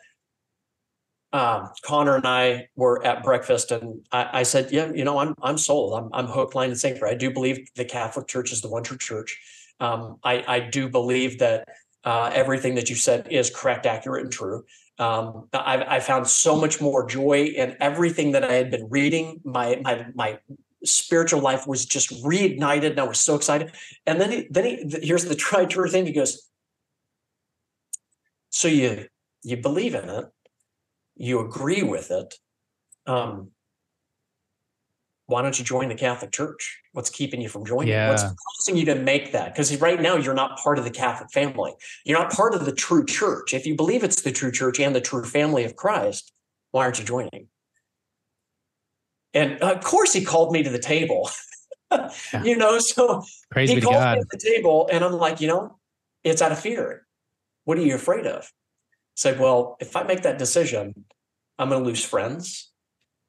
[1.32, 5.34] um, Connor and I were at breakfast, and I, I, said, "Yeah, you know, I'm
[5.42, 5.98] I'm sold.
[5.98, 7.08] I'm I'm hook, line, and sinker.
[7.08, 9.42] I do believe the Catholic Church is the one true church.
[9.84, 11.68] Um, I, I, do believe that
[12.06, 14.64] uh, everything that you said is correct, accurate, and true.
[14.98, 19.42] Um, I, I, found so much more joy in everything that I had been reading.
[19.44, 20.40] My my my
[20.86, 23.74] spiritual life was just reignited, and I was so excited.
[24.06, 26.06] And then he, then he here's the try true thing.
[26.06, 26.50] He goes,
[28.52, 29.08] "So you
[29.44, 30.26] you believe in it,
[31.16, 32.36] you agree with it,
[33.06, 33.50] um,
[35.34, 36.80] why don't you join the Catholic Church?
[36.92, 37.88] What's keeping you from joining?
[37.88, 38.10] Yeah.
[38.10, 39.52] What's causing you to make that?
[39.52, 41.74] Because right now you're not part of the Catholic family.
[42.06, 43.52] You're not part of the true church.
[43.52, 46.32] If you believe it's the true church and the true family of Christ,
[46.70, 47.48] why aren't you joining?
[49.34, 51.32] And uh, of course, he called me to the table.
[51.92, 52.12] yeah.
[52.44, 54.18] You know, so Praise he called God.
[54.18, 55.80] me to the table, and I'm like, you know,
[56.24, 57.08] it's out of fear.
[57.66, 58.52] What are you afraid of?
[59.16, 61.06] Said, well, if I make that decision,
[61.58, 62.72] I'm going to lose friends.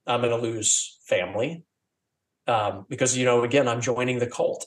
[0.07, 1.65] I'm going to lose family
[2.47, 4.67] um, because you know again i'm joining the cult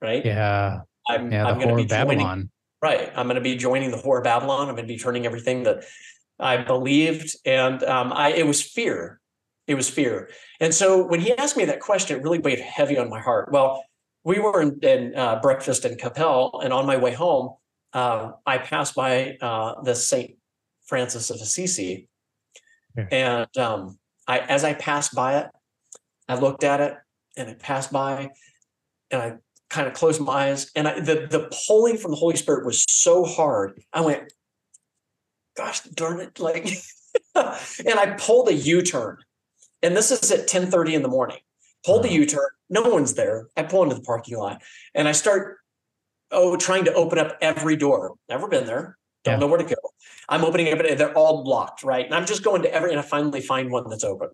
[0.00, 0.24] right?
[0.24, 0.80] Yeah.
[1.08, 2.18] I'm, yeah, I'm going to be babylon.
[2.18, 2.50] joining,
[2.82, 4.68] right i'm going to be joining the whore of babylon.
[4.68, 5.84] I'm going to be turning everything that
[6.38, 9.20] i believed and um, i it was fear.
[9.66, 10.30] It was fear.
[10.60, 13.52] And so when he asked me that question it really weighed heavy on my heart.
[13.52, 13.84] Well
[14.24, 17.56] we were in, in uh, breakfast in Coppell and on my way home
[17.92, 20.36] uh, i passed by uh, the st
[20.86, 22.08] francis of assisi.
[22.96, 23.06] Yeah.
[23.12, 25.46] and um, I, as i passed by it
[26.28, 26.94] i looked at it
[27.38, 28.30] and I passed by
[29.10, 29.34] and I
[29.70, 32.84] kind of closed my eyes and I, the, the pulling from the Holy Spirit was
[32.88, 33.80] so hard.
[33.92, 34.32] I went,
[35.56, 36.38] gosh darn it.
[36.38, 36.66] Like,
[37.34, 39.18] and I pulled a U-turn
[39.82, 41.38] and this is at 10 30 in the morning,
[41.84, 42.18] pulled the uh-huh.
[42.18, 42.48] U-turn.
[42.70, 43.48] No one's there.
[43.56, 44.62] I pull into the parking lot
[44.94, 45.58] and I start,
[46.30, 48.14] oh, trying to open up every door.
[48.28, 48.98] Never been there.
[49.24, 49.40] Don't yeah.
[49.40, 49.76] know where to go.
[50.28, 52.04] I'm opening up, they're all blocked, right?
[52.04, 54.28] And I'm just going to every, and I finally find one that's open.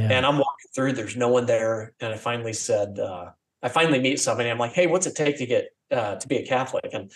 [0.00, 0.08] Yeah.
[0.12, 1.94] And I'm walking through, there's no one there.
[2.00, 3.30] And I finally said, uh,
[3.62, 4.50] I finally meet somebody.
[4.50, 6.88] I'm like, hey, what's it take to get uh, to be a Catholic?
[6.92, 7.12] And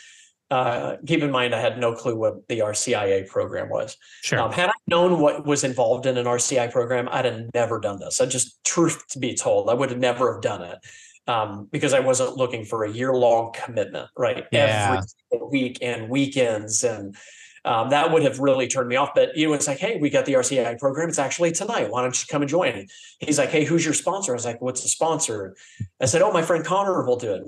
[0.51, 3.97] uh, keep in mind, I had no clue what the RCIA program was.
[4.23, 4.41] Sure.
[4.41, 7.99] Um, had I known what was involved in an RCIA program, I'd have never done
[7.99, 8.21] this.
[8.21, 10.79] I just, truth to be told, I would have never have done it
[11.27, 14.45] um, because I wasn't looking for a year long commitment, right?
[14.53, 15.01] Yeah.
[15.33, 17.17] Every week and weekends and
[17.65, 19.11] um, that would have really turned me off.
[19.15, 21.09] But you know, it's like, hey, we got the RCIA program.
[21.09, 21.91] It's actually tonight.
[21.91, 22.87] Why don't you come and join?
[23.21, 24.33] He's like, hey, who's your sponsor?
[24.33, 25.57] I was like, what's the sponsor?
[26.01, 27.43] I said, oh, my friend Connor will do it.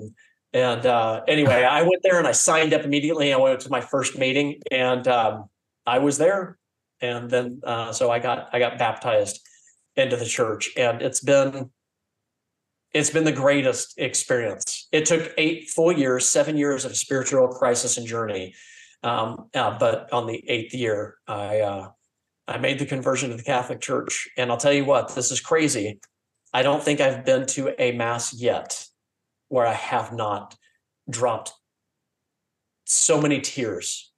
[0.53, 3.33] And uh, anyway, I went there and I signed up immediately.
[3.33, 5.49] I went to my first meeting and um,
[5.85, 6.57] I was there.
[6.99, 9.39] And then uh, so I got I got baptized
[9.95, 11.69] into the church, and it's been
[12.93, 14.87] it's been the greatest experience.
[14.91, 18.55] It took eight full years, seven years of spiritual crisis and journey
[19.07, 21.89] um, uh, but on the eighth year, I uh,
[22.47, 25.39] I made the conversion to the Catholic Church, and I'll tell you what, this is
[25.39, 25.99] crazy.
[26.53, 28.85] I don't think I've been to a mass yet
[29.47, 30.55] where I have not
[31.09, 31.53] dropped
[32.85, 34.11] so many tears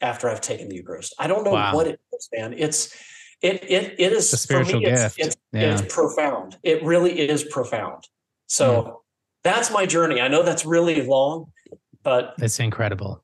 [0.00, 1.14] after I've taken the Eucharist.
[1.18, 1.74] I don't know wow.
[1.74, 2.54] what it is, man.
[2.56, 2.96] It's
[3.42, 5.18] it it it is a spiritual me, gift.
[5.18, 5.74] It's, it's, yeah.
[5.74, 6.58] it's, profound.
[6.62, 8.08] It really is profound.
[8.46, 8.92] So yeah.
[9.44, 10.20] that's my journey.
[10.20, 11.52] I know that's really long,
[12.02, 13.22] but it's incredible.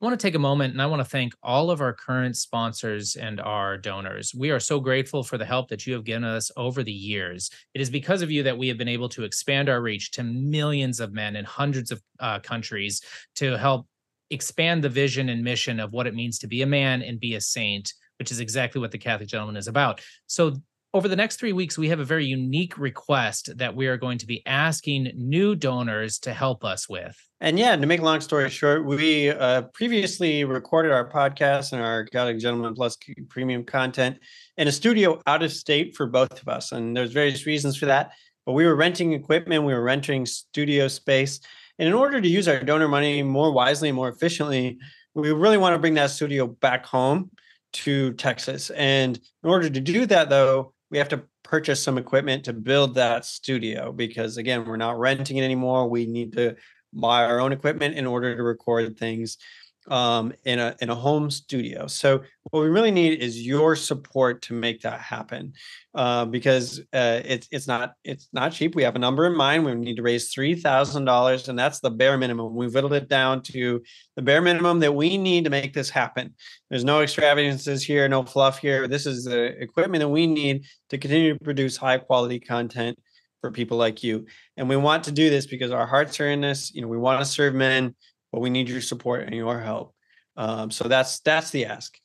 [0.00, 2.36] I want to take a moment and I want to thank all of our current
[2.36, 4.34] sponsors and our donors.
[4.34, 7.48] We are so grateful for the help that you have given us over the years.
[7.74, 10.24] It is because of you that we have been able to expand our reach to
[10.24, 13.02] millions of men in hundreds of uh, countries
[13.36, 13.86] to help
[14.30, 17.36] expand the vision and mission of what it means to be a man and be
[17.36, 20.00] a saint, which is exactly what the Catholic Gentleman is about.
[20.26, 20.56] So
[20.94, 24.16] over the next three weeks, we have a very unique request that we are going
[24.16, 27.20] to be asking new donors to help us with.
[27.40, 31.82] And yeah, to make a long story short, we uh, previously recorded our podcast and
[31.82, 32.96] our Catholic Gentleman Plus
[33.28, 34.18] premium content
[34.56, 36.70] in a studio out of state for both of us.
[36.70, 38.12] And there's various reasons for that.
[38.46, 41.40] But we were renting equipment, we were renting studio space.
[41.80, 44.78] And in order to use our donor money more wisely and more efficiently,
[45.14, 47.32] we really want to bring that studio back home
[47.72, 48.70] to Texas.
[48.70, 52.94] And in order to do that, though, we have to purchase some equipment to build
[52.94, 55.88] that studio because, again, we're not renting it anymore.
[55.88, 56.54] We need to
[56.92, 59.38] buy our own equipment in order to record things
[59.88, 61.86] um, in a in a home studio.
[61.86, 65.52] So what we really need is your support to make that happen,
[65.94, 68.74] uh, because uh, it's it's not it's not cheap.
[68.74, 69.64] We have a number in mind.
[69.64, 72.54] We need to raise three thousand dollars, and that's the bare minimum.
[72.54, 73.82] We've whittled it down to
[74.16, 76.34] the bare minimum that we need to make this happen.
[76.70, 78.88] There's no extravagances here, no fluff here.
[78.88, 82.98] This is the equipment that we need to continue to produce high quality content
[83.40, 84.24] for people like you.
[84.56, 86.72] And we want to do this because our hearts are in this.
[86.74, 87.94] You know, we want to serve men
[88.34, 89.94] but we need your support and your help.
[90.36, 91.96] Um, so that's that's the ask.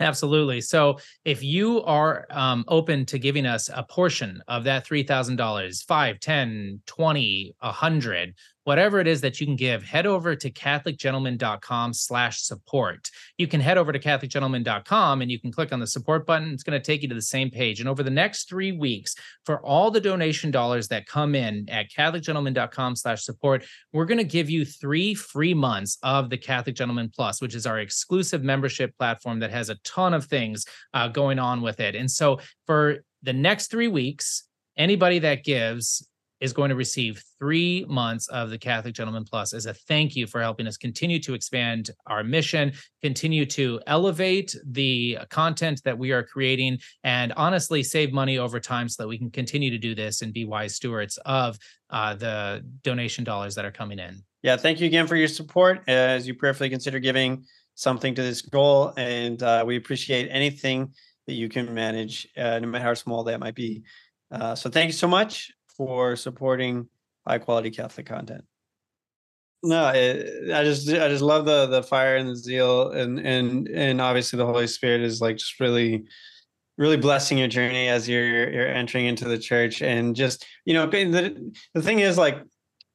[0.00, 0.62] Absolutely.
[0.62, 6.20] So if you are um, open to giving us a portion of that $3,000, 5,
[6.20, 8.34] 10, 20, 100,
[8.66, 13.08] whatever it is that you can give, head over to catholicgentleman.com slash support.
[13.38, 16.52] You can head over to catholicgentleman.com and you can click on the support button.
[16.52, 17.78] It's going to take you to the same page.
[17.78, 21.92] And over the next three weeks, for all the donation dollars that come in at
[21.92, 27.08] catholicgentleman.com slash support, we're going to give you three free months of the Catholic Gentleman
[27.14, 31.38] Plus, which is our exclusive membership platform that has a ton of things uh, going
[31.38, 31.94] on with it.
[31.94, 34.42] And so for the next three weeks,
[34.76, 36.04] anybody that gives
[36.40, 40.26] is going to receive three months of the Catholic Gentleman Plus as a thank you
[40.26, 42.72] for helping us continue to expand our mission,
[43.02, 48.88] continue to elevate the content that we are creating, and honestly save money over time
[48.88, 51.58] so that we can continue to do this and be wise stewards of
[51.90, 54.22] uh, the donation dollars that are coming in.
[54.42, 57.44] Yeah, thank you again for your support as you prayerfully consider giving
[57.74, 58.92] something to this goal.
[58.96, 60.92] And uh, we appreciate anything
[61.26, 63.82] that you can manage, uh, no matter how small that might be.
[64.30, 66.88] Uh, so thank you so much for supporting
[67.26, 68.44] high quality Catholic content.
[69.62, 73.68] No, it, I just I just love the the fire and the zeal and and
[73.68, 76.04] and obviously the Holy Spirit is like just really
[76.78, 80.86] really blessing your journey as you're you're entering into the church and just you know
[80.86, 82.42] the the thing is like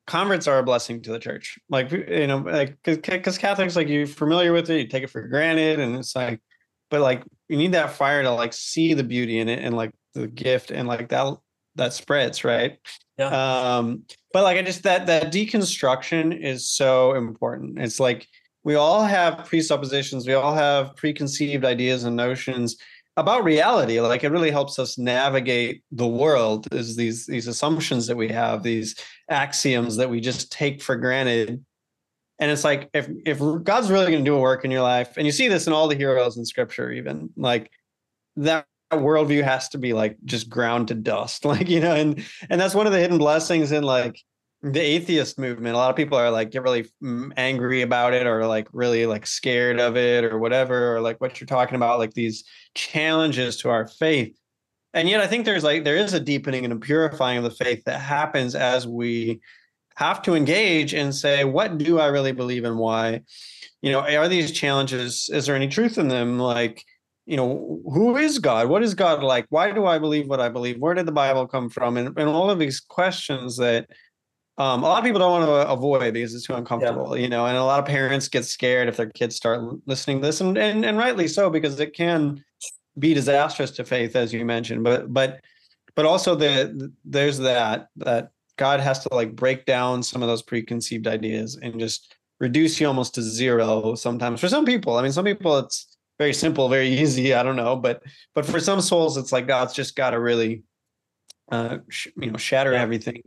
[0.07, 4.07] converts are a blessing to the church like you know like because catholics like you're
[4.07, 6.41] familiar with it you take it for granted and it's like
[6.89, 9.91] but like you need that fire to like see the beauty in it and like
[10.13, 11.35] the gift and like that
[11.75, 12.77] that spreads, right?
[13.17, 13.77] Yeah.
[13.77, 14.03] Um,
[14.33, 17.79] but like I just that that deconstruction is so important.
[17.79, 18.27] It's like
[18.63, 22.77] we all have presuppositions, we all have preconceived ideas and notions
[23.17, 23.99] about reality.
[23.99, 28.63] Like it really helps us navigate the world is these these assumptions that we have,
[28.63, 28.95] these
[29.29, 31.63] axioms that we just take for granted.
[32.39, 35.17] And it's like if if God's really going to do a work in your life,
[35.17, 37.69] and you see this in all the heroes in Scripture, even like
[38.37, 38.65] that
[38.97, 42.75] worldview has to be like just ground to dust like you know and and that's
[42.75, 44.17] one of the hidden blessings in like
[44.63, 45.73] the atheist movement.
[45.73, 49.05] A lot of people are like get really mm, angry about it or like really
[49.05, 52.43] like scared of it or whatever or like what you're talking about like these
[52.75, 54.37] challenges to our faith.
[54.93, 57.51] And yet i think there's like there is a deepening and a purifying of the
[57.51, 59.39] faith that happens as we
[59.95, 63.21] have to engage and say what do i really believe and why?
[63.81, 66.37] You know are these challenges is there any truth in them?
[66.37, 66.85] Like
[67.25, 68.67] you know, who is God?
[68.67, 69.45] What is God like?
[69.49, 70.79] Why do I believe what I believe?
[70.79, 71.97] Where did the Bible come from?
[71.97, 73.87] And, and all of these questions that
[74.57, 77.23] um, a lot of people don't want to avoid because it's too uncomfortable, yeah.
[77.23, 80.27] you know, and a lot of parents get scared if their kids start listening to
[80.27, 82.43] this and, and, and rightly so, because it can
[82.99, 85.41] be disastrous to faith, as you mentioned, but, but,
[85.95, 90.41] but also the, there's that, that God has to like break down some of those
[90.41, 94.97] preconceived ideas and just reduce you almost to zero sometimes for some people.
[94.97, 95.90] I mean, some people it's,
[96.21, 97.33] very simple, very easy.
[97.33, 98.03] I don't know, but
[98.35, 100.61] but for some souls, it's like God's just got to really,
[101.51, 102.81] uh, sh- you know, shatter yeah.
[102.81, 103.23] everything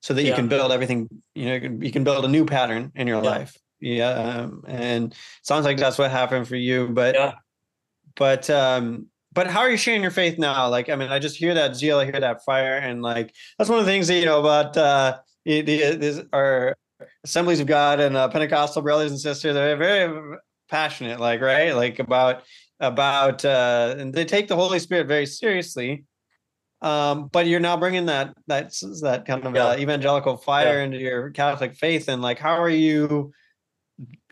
[0.00, 1.10] so that you can build everything.
[1.34, 3.30] You know, you can, you can, build a new pattern in your yeah.
[3.30, 3.56] life.
[3.80, 6.88] Yeah, um, and sounds like that's what happened for you.
[6.88, 7.32] But yeah.
[8.16, 10.70] but um, but how are you sharing your faith now?
[10.70, 13.68] Like, I mean, I just hear that zeal, I hear that fire, and like that's
[13.68, 16.74] one of the things that you know about uh, the, the, our
[17.24, 19.52] assemblies of God and uh, Pentecostal brothers and sisters.
[19.52, 20.38] They're very
[20.68, 22.42] passionate, like right, like about
[22.80, 26.04] about uh, and they take the Holy Spirit very seriously.
[26.80, 29.66] Um, but you're now bringing that that that kind of yeah.
[29.68, 30.84] uh, evangelical fire yeah.
[30.84, 33.32] into your Catholic faith, and like, how are you?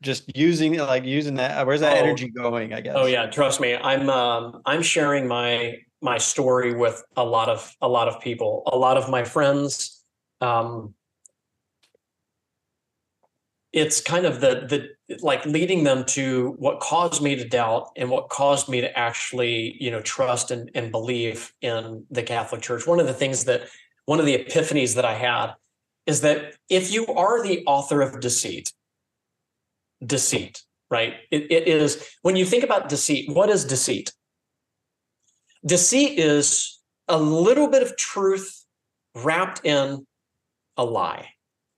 [0.02, 3.60] just using like using that where's that oh, energy going i guess oh yeah trust
[3.60, 8.20] me i'm um i'm sharing my my story with a lot of a lot of
[8.20, 10.04] people, a lot of my friends.
[10.40, 10.94] Um,
[13.72, 14.88] it's kind of the the
[15.20, 19.76] like leading them to what caused me to doubt and what caused me to actually
[19.80, 22.86] you know trust and, and believe in the catholic church.
[22.86, 23.68] One of the things that
[24.06, 25.54] one of the epiphanies that i had
[26.06, 28.72] is that if you are the author of deceit
[30.04, 31.14] deceit right?
[31.30, 34.12] It, it is when you think about deceit what is deceit?
[35.64, 38.64] Deceit is a little bit of truth
[39.14, 40.06] wrapped in
[40.76, 41.28] a lie.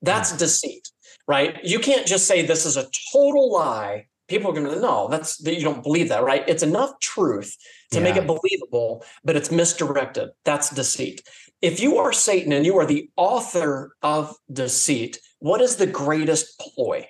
[0.03, 0.39] That's mm.
[0.39, 0.89] deceit
[1.29, 1.63] right?
[1.63, 4.07] You can't just say this is a total lie.
[4.27, 6.43] People are going to know that's you don't believe that, right?
[6.49, 7.57] It's enough truth
[7.93, 8.05] to yeah.
[8.05, 10.31] make it believable, but it's misdirected.
[10.45, 11.23] That's deceit.
[11.63, 16.59] If you are Satan and you are the author of deceit, what is the greatest
[16.59, 17.07] ploy?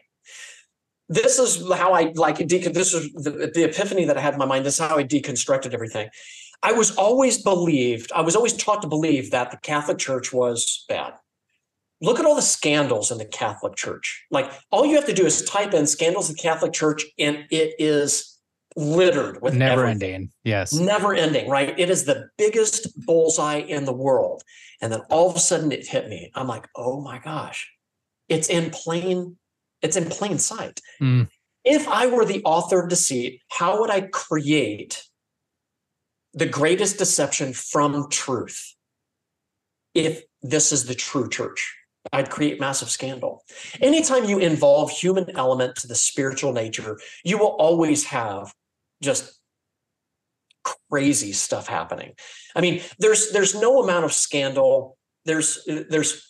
[1.08, 4.46] This is how I like this is the, the epiphany that I had in my
[4.46, 4.66] mind.
[4.66, 6.08] This is how I deconstructed everything.
[6.62, 10.84] I was always believed, I was always taught to believe that the Catholic Church was
[10.88, 11.14] bad
[12.00, 14.24] look at all the scandals in the Catholic Church.
[14.30, 17.44] Like all you have to do is type in scandals of the Catholic Church, and
[17.50, 18.38] it is
[18.76, 20.14] littered with never everything.
[20.14, 20.32] ending.
[20.44, 20.72] Yes.
[20.72, 21.76] Never ending, right?
[21.78, 24.42] It is the biggest bullseye in the world.
[24.80, 26.30] And then all of a sudden it hit me.
[26.34, 27.68] I'm like, oh my gosh,
[28.28, 29.36] it's in plain,
[29.82, 30.80] it's in plain sight.
[31.02, 31.28] Mm.
[31.64, 35.02] If I were the author of deceit, how would I create
[36.32, 38.74] the greatest deception from truth
[39.94, 41.74] if this is the true church?
[42.12, 43.44] I'd create massive scandal.
[43.80, 48.54] Anytime you involve human element to the spiritual nature, you will always have
[49.02, 49.38] just
[50.90, 52.12] crazy stuff happening.
[52.54, 54.96] I mean, there's there's no amount of scandal.
[55.24, 56.27] There's there's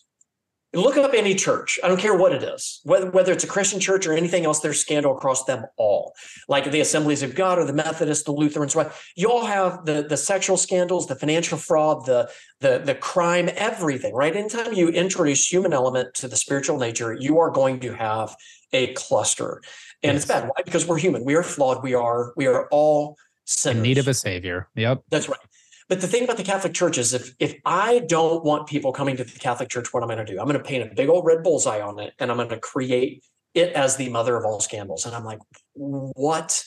[0.75, 1.79] Look up any church.
[1.83, 4.61] I don't care what it is, whether whether it's a Christian church or anything else.
[4.61, 6.15] There's scandal across them all,
[6.47, 8.77] like the Assemblies of God or the Methodists, the Lutherans.
[8.77, 8.91] Right?
[9.17, 14.15] You all have the the sexual scandals, the financial fraud, the the the crime, everything.
[14.15, 14.37] Right?
[14.37, 18.37] Anytime you introduce human element to the spiritual nature, you are going to have
[18.75, 19.63] a cluster,
[20.03, 20.25] and yes.
[20.25, 20.45] it's bad.
[20.45, 20.63] Why?
[20.63, 21.25] Because we're human.
[21.25, 21.83] We are flawed.
[21.83, 23.17] We are we are all
[23.47, 23.79] sinners.
[23.79, 24.69] in need of a savior.
[24.75, 25.41] Yep, that's right.
[25.89, 29.17] But the thing about the Catholic Church is if if I don't want people coming
[29.17, 30.39] to the Catholic Church, what am I'm going to do?
[30.39, 32.61] I'm going to paint a big old red bullseye on it and I'm going to
[32.61, 33.25] create
[33.55, 35.07] it as the mother of all scandals.
[35.07, 35.39] And I'm like,
[35.75, 36.63] what?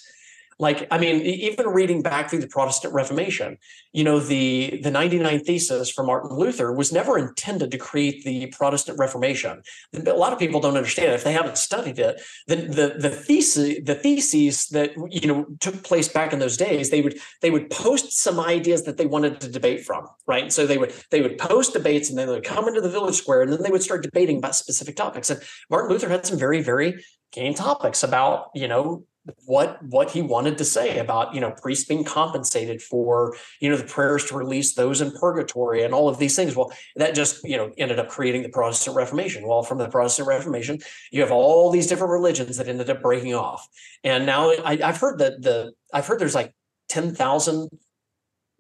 [0.62, 3.58] Like i mean even reading back through the protestant reformation
[3.92, 8.48] you know the the 99 thesis for martin luther was never intended to create the
[8.48, 9.62] protestant reformation.
[9.94, 13.10] A lot of people don't understand it if they haven't studied it the the the
[13.10, 17.52] thesis the theses that you know took place back in those days they would they
[17.52, 20.52] would post some ideas that they wanted to debate from right?
[20.52, 23.16] So they would they would post debates and then they would come into the village
[23.16, 25.30] square and then they would start debating about specific topics.
[25.30, 29.06] And martin luther had some very very game topics about you know
[29.46, 33.78] what what he wanted to say about you know priests being compensated for you know
[33.78, 37.44] the prayers to release those in purgatory and all of these things well that just
[37.44, 40.80] you know ended up creating the protestant reformation well from the protestant reformation
[41.12, 43.68] you have all these different religions that ended up breaking off
[44.04, 46.54] and now I, have heard that the i've heard there's like
[46.90, 47.70] 10,000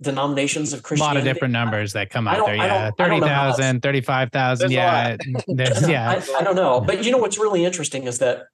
[0.02, 1.20] denominations of Christianity.
[1.20, 2.56] A lot of different numbers that come out there.
[2.56, 2.92] Yeah.
[2.98, 4.72] 30,000, 35,000.
[4.72, 5.18] Yeah.
[5.48, 6.10] yeah.
[6.10, 6.82] I, I, don't know.
[6.82, 8.46] But you know, what's really interesting is that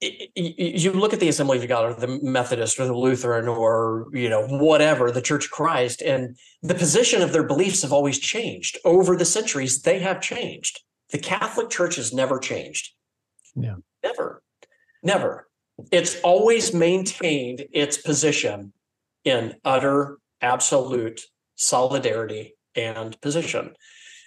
[0.00, 4.28] you look at the Assembly of God or the Methodist or the Lutheran or you
[4.28, 8.78] know whatever the Church of Christ, and the position of their beliefs have always changed
[8.84, 9.82] over the centuries.
[9.82, 10.80] They have changed.
[11.10, 12.92] The Catholic Church has never changed.
[13.56, 14.42] Yeah, never,
[15.02, 15.48] never.
[15.90, 18.72] It's always maintained its position
[19.24, 21.22] in utter, absolute
[21.56, 23.74] solidarity and position,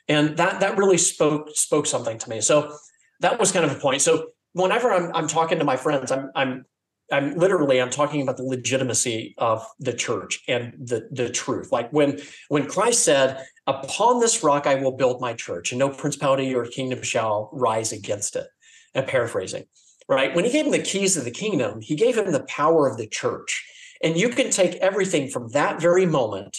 [0.09, 2.41] and that that really spoke spoke something to me.
[2.41, 2.75] So
[3.21, 4.01] that was kind of a point.
[4.01, 6.65] So whenever I'm I'm talking to my friends, I'm I'm
[7.11, 11.71] I'm literally I'm talking about the legitimacy of the church and the the truth.
[11.71, 15.89] Like when when Christ said, "Upon this rock I will build my church, and no
[15.89, 18.47] principality or kingdom shall rise against it."
[18.95, 19.65] I'm paraphrasing,
[20.07, 20.35] right?
[20.35, 22.97] When he gave him the keys of the kingdom, he gave him the power of
[22.97, 23.67] the church.
[24.03, 26.57] And you can take everything from that very moment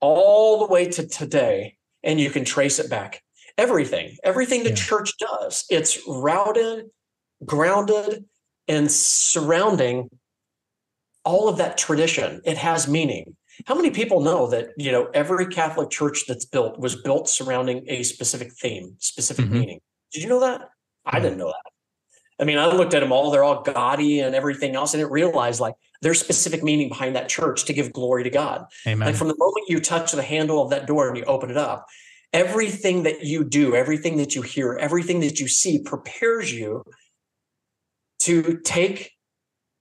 [0.00, 3.22] all the way to today, and you can trace it back.
[3.56, 4.74] Everything, everything the yeah.
[4.74, 6.90] church does, it's routed
[7.44, 8.24] grounded
[8.68, 10.10] and surrounding
[11.24, 12.40] all of that tradition.
[12.44, 13.36] It has meaning.
[13.66, 17.84] How many people know that you know every Catholic church that's built was built surrounding
[17.88, 19.58] a specific theme, specific mm-hmm.
[19.60, 19.80] meaning?
[20.12, 20.60] Did you know that?
[20.60, 21.16] Mm-hmm.
[21.16, 21.72] I didn't know that.
[22.38, 25.12] I mean, I looked at them all; they're all gaudy and everything else, and didn't
[25.12, 28.66] realize like there's specific meaning behind that church to give glory to God.
[28.86, 29.06] Amen.
[29.06, 31.56] Like from the moment you touch the handle of that door and you open it
[31.56, 31.86] up,
[32.34, 36.84] everything that you do, everything that you hear, everything that you see prepares you
[38.20, 39.12] to take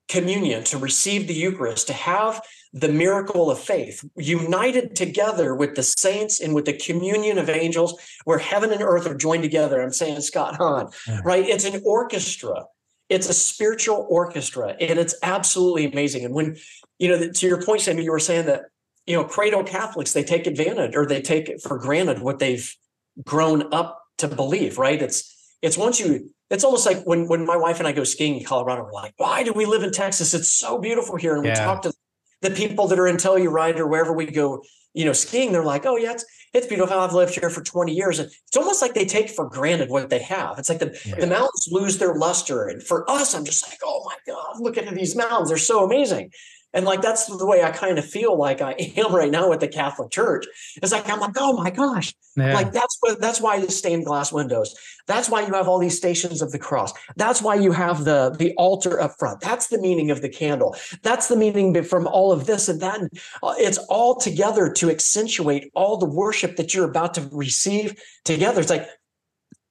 [0.08, 2.42] communion, to receive the Eucharist, to have
[2.74, 7.98] the miracle of faith, united together with the saints and with the communion of angels,
[8.26, 9.82] where heaven and earth are joined together.
[9.82, 11.22] I'm saying Scott Hahn, yeah.
[11.24, 11.48] right?
[11.48, 12.66] It's an orchestra.
[13.08, 16.26] It's a spiritual orchestra, and it's absolutely amazing.
[16.26, 16.58] And when,
[17.00, 18.64] you know, to your point, Sammy, you were saying that,
[19.06, 22.76] you know, cradle Catholics, they take advantage or they take for granted what they've
[23.24, 25.02] grown up to believe, right?
[25.02, 28.40] It's it's once you it's almost like when when my wife and I go skiing
[28.40, 30.34] in Colorado, we're like, why do we live in Texas?
[30.34, 31.36] It's so beautiful here.
[31.36, 31.52] And yeah.
[31.52, 31.94] we talk to
[32.42, 34.62] the people that are in Telluride or wherever we go,
[34.94, 36.98] you know, skiing, they're like, oh yeah, it's it's beautiful.
[36.98, 38.20] I've lived here for 20 years.
[38.20, 40.58] And it's almost like they take for granted what they have.
[40.58, 41.16] It's like the, yeah.
[41.16, 42.68] the mountains lose their luster.
[42.68, 45.50] And for us, I'm just like, oh my God, look at these mountains.
[45.50, 46.32] They're so amazing.
[46.76, 49.62] And like that's the way I kind of feel like I am right now with
[49.62, 50.46] the Catholic Church.
[50.84, 52.54] It's like I'm like, oh my gosh, yeah.
[52.54, 54.76] like that's what that's why you stained glass windows.
[55.08, 56.94] That's why you have all these stations of the cross.
[57.16, 59.40] That's why you have the the altar up front.
[59.40, 60.76] That's the meaning of the candle.
[61.02, 63.00] That's the meaning from all of this and that.
[63.42, 68.60] Uh, it's all together to accentuate all the worship that you're about to receive together.
[68.60, 68.88] It's like,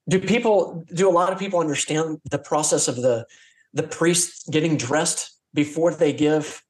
[0.09, 3.27] do people do a lot of people understand the process of the
[3.75, 6.64] the priest getting dressed before they give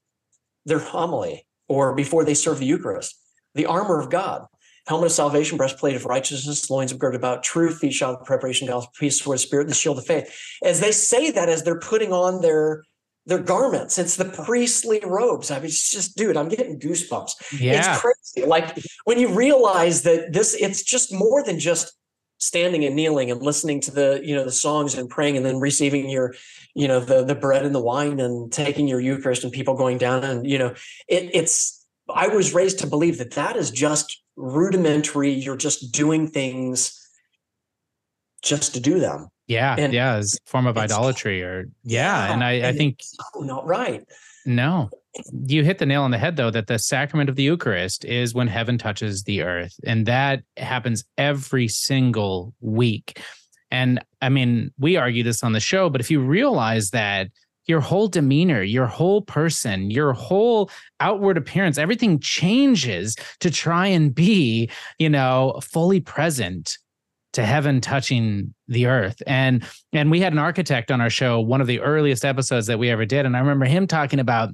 [0.64, 3.18] their homily or before they serve the Eucharist.
[3.54, 4.46] The armor of God,
[4.86, 8.66] helmet of salvation, breastplate of righteousness, loins of girded about truth, feet shod with preparation,
[8.66, 10.34] gospel, peace, sword, spirit, the shield of faith.
[10.62, 12.82] As they say that, as they're putting on their
[13.26, 15.50] their garments, it's the priestly robes.
[15.50, 17.58] I mean, it's just, dude, I'm getting goosebumps.
[17.58, 17.92] Yeah.
[17.92, 18.46] It's crazy.
[18.46, 21.94] Like when you realize that this, it's just more than just
[22.38, 25.58] standing and kneeling and listening to the you know the songs and praying and then
[25.60, 26.34] receiving your
[26.74, 29.98] you know the the bread and the wine and taking your eucharist and people going
[29.98, 30.74] down and you know
[31.08, 35.30] it, it's i was raised to believe that that is just rudimentary.
[35.30, 37.00] You're just doing things
[38.42, 39.28] just to do them.
[39.46, 43.00] Yeah and yeah as form of idolatry or yeah, yeah and i and i think
[43.34, 44.02] oh, not right.
[44.46, 44.88] No
[45.46, 48.34] you hit the nail on the head though that the sacrament of the eucharist is
[48.34, 53.20] when heaven touches the earth and that happens every single week.
[53.70, 57.28] And I mean, we argue this on the show, but if you realize that
[57.66, 64.14] your whole demeanor, your whole person, your whole outward appearance, everything changes to try and
[64.14, 66.76] be, you know, fully present
[67.32, 69.20] to heaven touching the earth.
[69.26, 72.78] And and we had an architect on our show one of the earliest episodes that
[72.78, 74.50] we ever did and i remember him talking about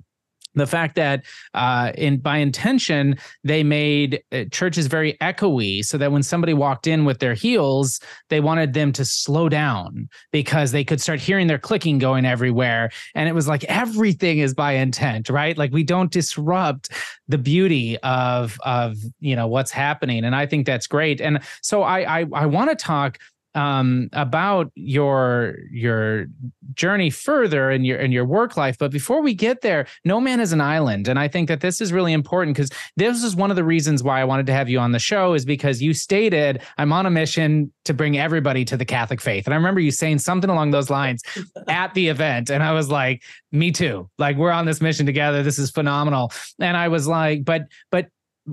[0.54, 1.24] the fact that
[1.54, 6.86] uh, in by intention they made uh, churches very echoey so that when somebody walked
[6.86, 11.46] in with their heels they wanted them to slow down because they could start hearing
[11.46, 12.90] their clicking going everywhere.
[13.14, 15.56] And it was like everything is by intent right?
[15.56, 16.90] Like we don't disrupt
[17.28, 20.24] the beauty of of you know what's happening.
[20.24, 21.20] And i think that's great.
[21.20, 23.18] And so i i, I want to talk
[23.54, 26.26] um, about your your
[26.74, 28.78] journey further in your in your work life.
[28.78, 31.80] But before we get there, no man is an island, and I think that this
[31.80, 34.68] is really important because this is one of the reasons why I wanted to have
[34.68, 38.64] you on the show is because you stated I'm on a mission to bring everybody
[38.66, 41.22] to the Catholic faith, and I remember you saying something along those lines
[41.68, 43.22] at the event, and I was like,
[43.52, 44.08] me too.
[44.18, 45.42] Like we're on this mission together.
[45.42, 46.32] This is phenomenal.
[46.58, 48.06] And I was like, but but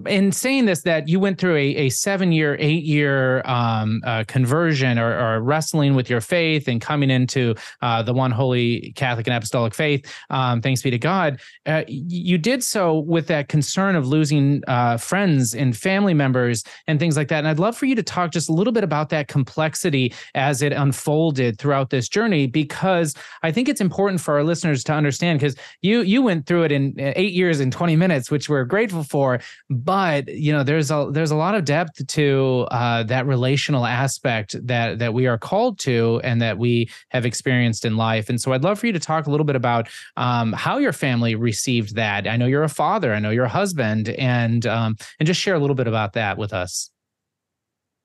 [0.05, 4.23] in saying this, that you went through a, a seven year, eight year um, uh,
[4.27, 9.27] conversion or, or, wrestling with your faith and coming into uh, the one holy Catholic
[9.27, 13.95] and Apostolic faith, um, thanks be to God, uh, you did so with that concern
[13.95, 17.39] of losing uh, friends and family members and things like that.
[17.39, 20.61] And I'd love for you to talk just a little bit about that complexity as
[20.61, 25.39] it unfolded throughout this journey, because I think it's important for our listeners to understand
[25.39, 28.65] because you you went through it in uh, eight years and 20 minutes, which we're
[28.65, 29.39] grateful for
[29.83, 34.55] but you know there's a there's a lot of depth to uh, that relational aspect
[34.65, 38.29] that that we are called to and that we have experienced in life.
[38.29, 40.93] And so i'd love for you to talk a little bit about um, how your
[40.93, 42.27] family received that.
[42.27, 45.55] I know you're a father i know you're a husband and um, and just share
[45.55, 46.89] a little bit about that with us.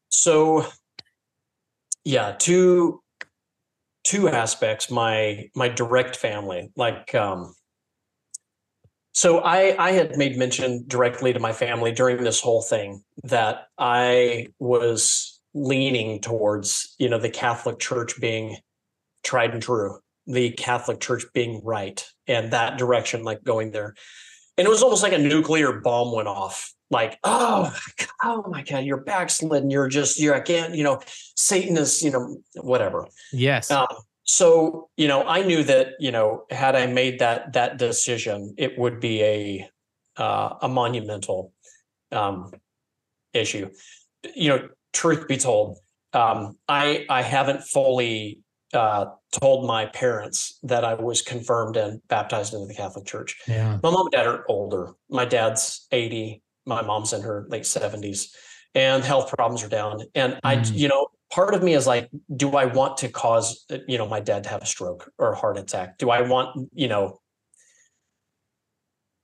[0.09, 0.67] So
[2.05, 3.01] yeah two
[4.05, 7.55] two aspects my my direct family like um
[9.13, 13.69] so I, I had made mention directly to my family during this whole thing that
[13.79, 18.57] I was leaning towards, you know, the Catholic Church being
[19.23, 23.95] tried and true, the Catholic Church being right, and that direction, like going there.
[24.57, 26.73] And it was almost like a nuclear bomb went off.
[26.91, 27.75] Like, oh,
[28.23, 29.71] oh my God, you're backslidden.
[29.71, 31.01] You're just, you're again, you know,
[31.37, 33.07] Satan is, you know, whatever.
[33.33, 33.71] Yes.
[33.71, 33.87] Um,
[34.25, 38.79] so you know i knew that you know had i made that that decision it
[38.79, 39.69] would be a
[40.17, 41.53] uh, a monumental
[42.13, 42.51] um,
[43.33, 43.69] issue
[44.35, 45.79] you know truth be told
[46.13, 48.39] um, i i haven't fully
[48.75, 53.39] uh, told my parents that I was confirmed and baptized into the Catholic Church.
[53.47, 53.79] Yeah.
[53.83, 54.93] My mom and dad are older.
[55.11, 58.29] My dad's 80, my mom's in her late 70s,
[58.75, 60.01] and health problems are down.
[60.15, 60.75] And I, Mm.
[60.75, 64.21] you know, part of me is like, do I want to cause, you know, my
[64.21, 65.99] dad to have a stroke or a heart attack?
[65.99, 67.21] Do I want, you know,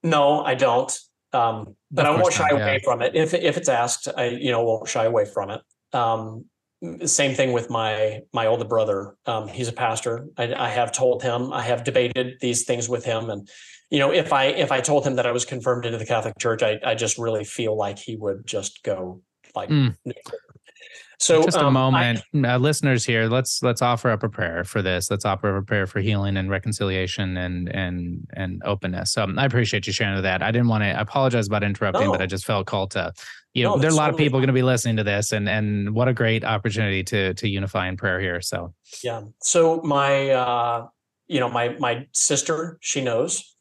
[0.03, 0.99] no, I don't.
[1.33, 2.85] Um, but I won't shy not, away yeah.
[2.85, 3.15] from it.
[3.15, 5.61] If if it's asked, I you know won't shy away from it.
[5.93, 6.47] Um,
[7.05, 9.15] same thing with my my older brother.
[9.27, 10.29] Um, he's a pastor.
[10.39, 11.53] I, I have told him.
[11.53, 13.47] I have debated these things with him, and
[13.91, 16.39] you know, if I if I told him that I was confirmed into the Catholic
[16.39, 19.21] Church, I I just really feel like he would just go
[19.55, 19.69] like.
[19.69, 19.97] Mm.
[21.19, 23.27] So just a um, I- moment, uh, listeners here.
[23.27, 25.11] Let's let's offer up a prayer for this.
[25.11, 29.13] Let's offer up a prayer for healing and reconciliation and and and openness.
[29.13, 30.43] So I appreciate you sharing that.
[30.43, 30.89] I didn't want to.
[30.89, 33.13] I apologize about interrupting, but I just felt called to.
[33.55, 35.33] You know, No, there are a lot of people going to be listening to this,
[35.33, 38.41] and and what a great opportunity to to unify in prayer here.
[38.41, 39.23] So Yeah.
[39.43, 40.87] So my uh
[41.27, 43.57] you know my my sister, she knows.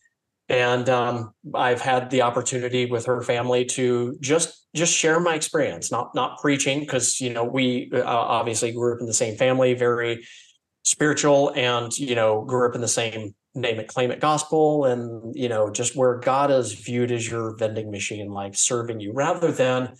[0.49, 5.91] And um I've had the opportunity with her family to just just share my experience,
[5.91, 9.73] not not preaching because you know we uh, obviously grew up in the same family,
[9.73, 10.25] very
[10.83, 14.85] spiritual and you know grew up in the same name it claim it gospel.
[14.85, 19.11] And you know just where God is viewed as your vending machine like serving you
[19.13, 19.95] rather than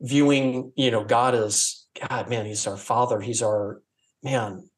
[0.00, 3.80] viewing you know God as God man he's our father he's our
[4.22, 4.68] man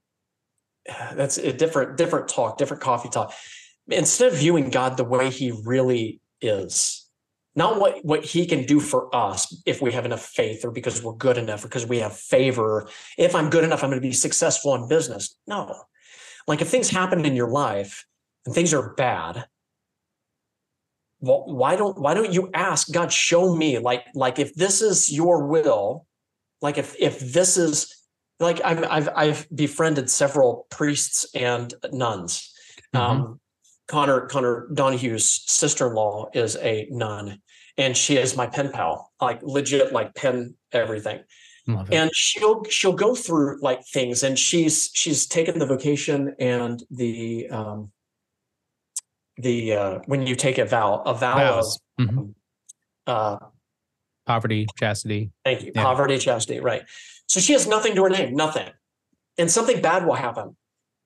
[1.14, 3.32] that's a different different talk different coffee talk
[3.88, 7.04] instead of viewing god the way he really is
[7.56, 11.02] not what what he can do for us if we have enough faith or because
[11.02, 14.06] we're good enough or because we have favor if i'm good enough i'm going to
[14.06, 15.36] be successful in business.
[15.46, 15.74] No.
[16.46, 18.04] Like if things happen in your life
[18.44, 19.46] and things are bad
[21.20, 25.10] well why don't why don't you ask god show me like like if this is
[25.10, 26.06] your will
[26.60, 28.04] like if if this is
[28.40, 32.52] like I've I've I've befriended several priests and nuns.
[32.92, 33.40] Um,
[33.86, 37.40] Connor Connor Donahue's sister-in-law is a nun,
[37.76, 41.20] and she is my pen pal, like legit, like pen everything.
[41.66, 47.48] And she'll she'll go through like things, and she's she's taken the vocation and the
[47.50, 47.90] um
[49.38, 51.80] the uh when you take a vow, a vow Vows.
[51.98, 52.34] of Mhm.
[53.06, 53.38] uh
[54.26, 55.30] Poverty, chastity.
[55.44, 55.72] Thank you.
[55.74, 55.82] Yeah.
[55.82, 56.82] Poverty, chastity, right.
[57.26, 58.68] So she has nothing to her name, nothing.
[59.36, 60.56] And something bad will happen.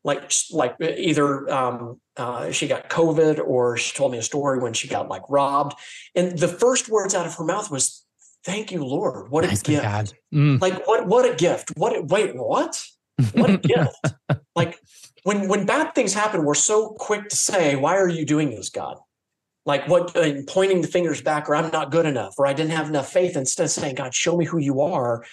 [0.04, 4.72] Like, like either um, uh, she got COVID or she told me a story when
[4.72, 5.78] she got like robbed.
[6.14, 8.04] And the first words out of her mouth was,
[8.44, 9.30] Thank you, Lord.
[9.30, 10.14] What a gift.
[10.32, 10.60] Mm.
[10.60, 11.72] Like what what a gift.
[11.76, 12.82] What a, wait, what?
[13.34, 14.14] What a gift.
[14.54, 14.78] like
[15.24, 18.70] when when bad things happen, we're so quick to say, Why are you doing this,
[18.70, 18.98] God?
[19.66, 22.72] Like what uh, pointing the fingers back, or I'm not good enough, or I didn't
[22.72, 25.24] have enough faith, instead of saying, God, show me who you are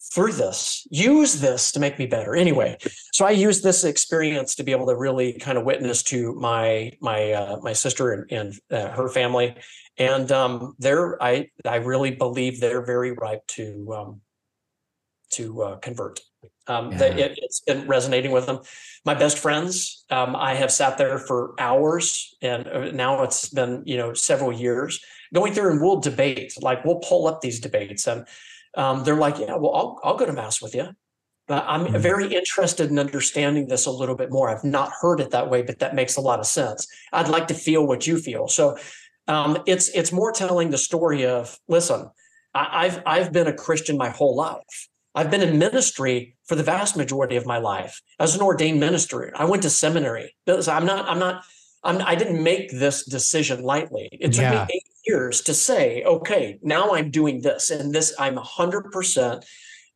[0.00, 0.86] through this.
[0.90, 2.34] Use this to make me better.
[2.34, 2.76] Anyway,
[3.12, 6.92] so I used this experience to be able to really kind of witness to my
[7.00, 9.56] my uh, my sister and, and uh, her family,
[9.96, 14.20] and um, they're I I really believe they're very ripe to um,
[15.32, 16.20] to uh, convert.
[16.68, 17.04] Um, Yeah.
[17.04, 18.60] it, it's been resonating with them.
[19.04, 23.82] My best friends, um, I have sat there for hours, and uh, now it's been
[23.84, 25.00] you know several years
[25.34, 26.54] going through, and we'll debate.
[26.62, 28.26] Like we'll pull up these debates, and
[28.76, 30.88] um, they're like, "Yeah, well, I'll I'll go to mass with you."
[31.46, 31.98] But I'm Mhm.
[32.00, 34.50] very interested in understanding this a little bit more.
[34.50, 36.86] I've not heard it that way, but that makes a lot of sense.
[37.12, 38.48] I'd like to feel what you feel.
[38.48, 38.76] So
[39.28, 42.10] um, it's it's more telling the story of listen.
[42.54, 44.88] I, I've I've been a Christian my whole life.
[45.14, 49.32] I've been in ministry for the vast majority of my life as an ordained minister.
[49.36, 50.34] I went to seminary.
[50.46, 51.08] I'm not.
[51.08, 51.44] I'm not.
[51.84, 54.08] I'm, I didn't make this decision lightly.
[54.12, 54.50] It took Yeah.
[54.66, 59.44] me eight years to say, okay, now I'm doing this, and this I'm 100 percent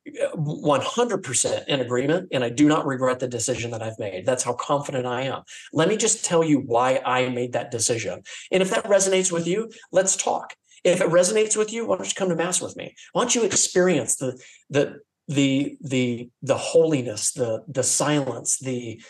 [0.09, 4.27] 100% in agreement and I do not regret the decision that I've made.
[4.27, 5.43] That's how confident I am.
[5.73, 8.23] Let me just tell you why I made that decision.
[8.51, 10.55] And if that resonates with you, let's talk.
[10.83, 12.95] If it resonates with you, why don't you come to mass with me?
[13.13, 14.41] Why don't you experience the
[14.71, 14.99] the
[15.29, 19.01] the the the holiness, the the silence, the-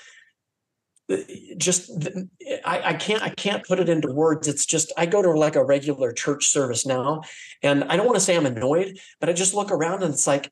[1.56, 1.90] just
[2.64, 4.48] I, I can't I can't put it into words.
[4.48, 7.22] It's just I go to like a regular church service now,
[7.62, 10.26] and I don't want to say I'm annoyed, but I just look around and it's
[10.26, 10.50] like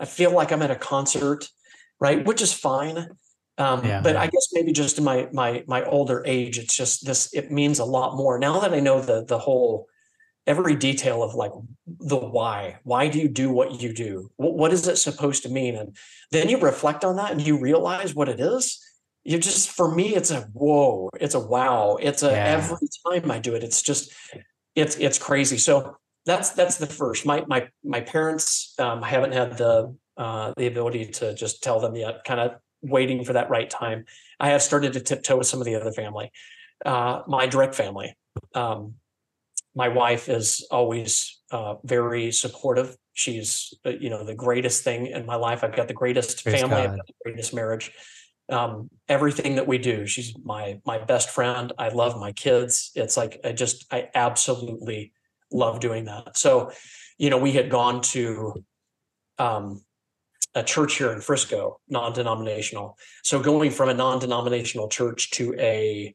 [0.00, 1.48] I feel like I'm at a concert,
[2.00, 2.24] right?
[2.24, 3.08] Which is fine.
[3.58, 4.00] Um, Yeah.
[4.00, 7.32] but I guess maybe just in my my my older age, it's just this.
[7.32, 9.86] It means a lot more now that I know the the whole
[10.46, 11.52] every detail of like
[11.86, 12.78] the why.
[12.82, 14.30] Why do you do what you do?
[14.36, 15.76] What, what is it supposed to mean?
[15.76, 15.96] And
[16.32, 18.80] then you reflect on that and you realize what it is.
[19.24, 21.08] You just for me, it's a whoa.
[21.20, 21.96] It's a wow.
[22.00, 22.46] It's a Yeah.
[22.46, 24.12] every time I do it, it's just
[24.74, 25.58] it's it's crazy.
[25.58, 25.96] So
[26.26, 27.24] that's that's the first.
[27.24, 31.80] My my my parents um, I haven't had the uh, the ability to just tell
[31.80, 32.24] them yet.
[32.24, 32.52] Kind of
[32.82, 34.04] waiting for that right time.
[34.40, 36.32] I have started to tiptoe with some of the other family,
[36.84, 38.16] uh, my direct family.
[38.54, 38.94] Um,
[39.74, 42.96] my wife is always uh, very supportive.
[43.14, 45.64] She's, uh, you know, the greatest thing in my life.
[45.64, 47.92] I've got the greatest Praise family, I've got the greatest marriage.
[48.52, 51.72] Um, everything that we do, she's my my best friend.
[51.78, 52.92] I love my kids.
[52.94, 55.12] It's like I just I absolutely
[55.50, 56.36] love doing that.
[56.36, 56.70] So,
[57.18, 58.64] you know, we had gone to
[59.38, 59.82] um,
[60.54, 62.98] a church here in Frisco, non-denominational.
[63.22, 66.14] So going from a non-denominational church to a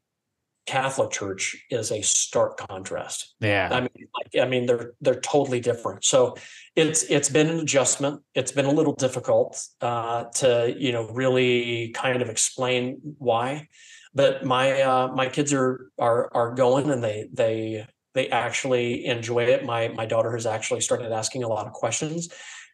[0.67, 3.35] Catholic church is a stark contrast.
[3.39, 3.69] Yeah.
[3.71, 6.03] I mean, like, I mean, they're they're totally different.
[6.03, 6.35] So
[6.75, 8.21] it's it's been an adjustment.
[8.35, 13.69] It's been a little difficult uh, to you know really kind of explain why.
[14.13, 19.45] But my uh, my kids are are are going and they they they actually enjoy
[19.45, 19.65] it.
[19.65, 22.27] My my daughter has actually started asking a lot of questions,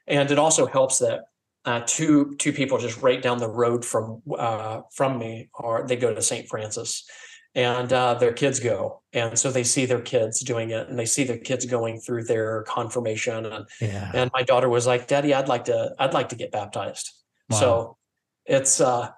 [0.08, 1.26] and it also helps that
[1.66, 5.96] uh, two two people just right down the road from uh, from me are they
[5.96, 6.48] go to St.
[6.50, 7.06] Francis
[7.56, 11.06] and uh, their kids go and so they see their kids doing it and they
[11.06, 14.12] see their kids going through their confirmation and yeah.
[14.14, 17.12] and my daughter was like daddy i'd like to i'd like to get baptized
[17.50, 17.60] Wow.
[17.60, 17.98] so
[18.46, 19.10] it's uh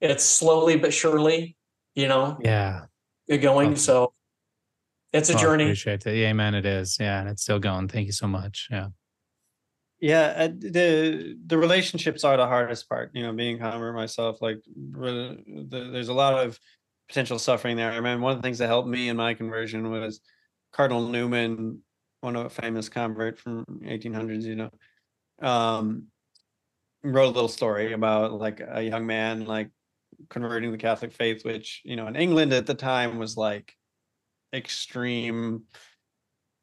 [0.00, 1.56] it's slowly but surely
[1.94, 2.84] you know yeah.
[3.28, 3.76] going Awesome.
[3.76, 4.12] so
[5.12, 6.16] it's a Well, I journey Appreciate it.
[6.16, 6.54] Yeah, amen.
[6.54, 6.96] It is.
[6.98, 7.86] Yeah, and it's still going.
[7.88, 8.68] Thank you so much.
[8.70, 8.88] Yeah.
[10.00, 13.10] Yeah, uh, the the relationships are the hardest part.
[13.12, 15.36] You know, being a convert myself, like the,
[15.92, 16.58] there's a lot of
[17.08, 17.90] potential suffering there.
[17.90, 20.20] I remember one of the things that helped me in my conversion was
[20.72, 21.80] Cardinal Newman,
[22.20, 24.42] one of a famous convert from 1800s.
[24.42, 24.70] You know,
[25.46, 26.06] um,
[27.02, 29.70] wrote a little story about like a young man like
[30.28, 33.74] converting the Catholic faith, which you know in England at the time was like
[34.54, 35.64] extreme,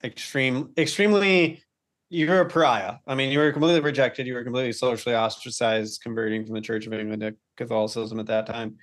[0.04, 1.64] extreme, extremely
[2.10, 2.96] you're a pariah.
[3.06, 4.26] I mean, you were completely rejected.
[4.26, 8.48] You were completely socially ostracized, converting from the Church of England to Catholicism at that
[8.48, 8.78] time,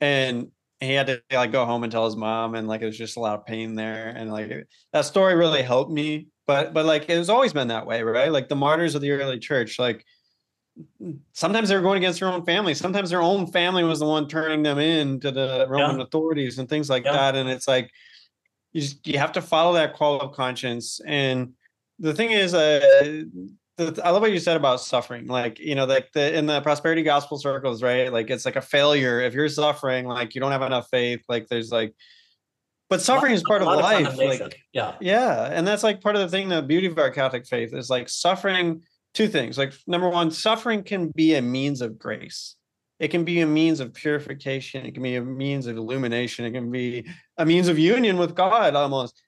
[0.00, 0.48] and
[0.80, 3.16] he had to like go home and tell his mom, and like it was just
[3.16, 6.28] a lot of pain there, and like that story really helped me.
[6.46, 8.30] But but like it has always been that way, right?
[8.30, 10.04] Like the martyrs of the early church, like
[11.32, 12.74] sometimes they were going against their own family.
[12.74, 16.68] Sometimes their own family was the one turning them in to the Roman authorities and
[16.68, 17.12] things like Yeah.
[17.12, 17.36] that.
[17.36, 17.90] And it's like
[18.72, 21.00] you just, you have to follow that call of conscience.
[21.06, 21.54] And
[21.98, 23.24] the thing is, uh,
[23.78, 25.26] I love what you said about suffering.
[25.26, 28.10] Like you know, like the in the prosperity gospel circles, right?
[28.10, 30.06] Like it's like a failure if you're suffering.
[30.06, 31.22] Like you don't have enough faith.
[31.28, 31.94] Like there's like,
[32.88, 34.16] but suffering is part A of life.
[34.16, 36.48] Like yeah yeah, and that's like part of the thing.
[36.48, 38.82] The beauty of our Catholic faith is like suffering.
[39.12, 39.56] Two things.
[39.56, 42.56] Like number one, suffering can be a means of grace.
[42.98, 44.86] It can be a means of purification.
[44.86, 46.46] It can be a means of illumination.
[46.46, 47.06] It can be
[47.36, 48.74] a means of union with God.
[48.74, 49.22] Almost,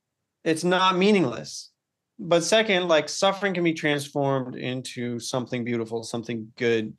[0.44, 1.70] it's not meaningless.
[2.18, 6.94] But second, like suffering can be transformed into something beautiful, something good,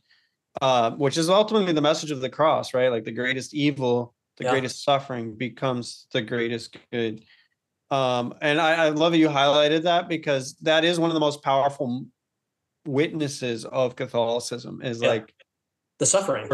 [0.62, 2.90] uh, which is ultimately the message of the cross, right?
[2.90, 4.52] Like the greatest evil, the Yeah.
[4.52, 7.24] greatest suffering becomes the greatest good.
[7.92, 11.20] Um, and I, I love that you highlighted that because that is one of the
[11.20, 12.06] most powerful
[12.86, 15.10] witnesses of Catholicism is Yeah.
[15.10, 15.34] like,
[15.98, 16.48] the suffering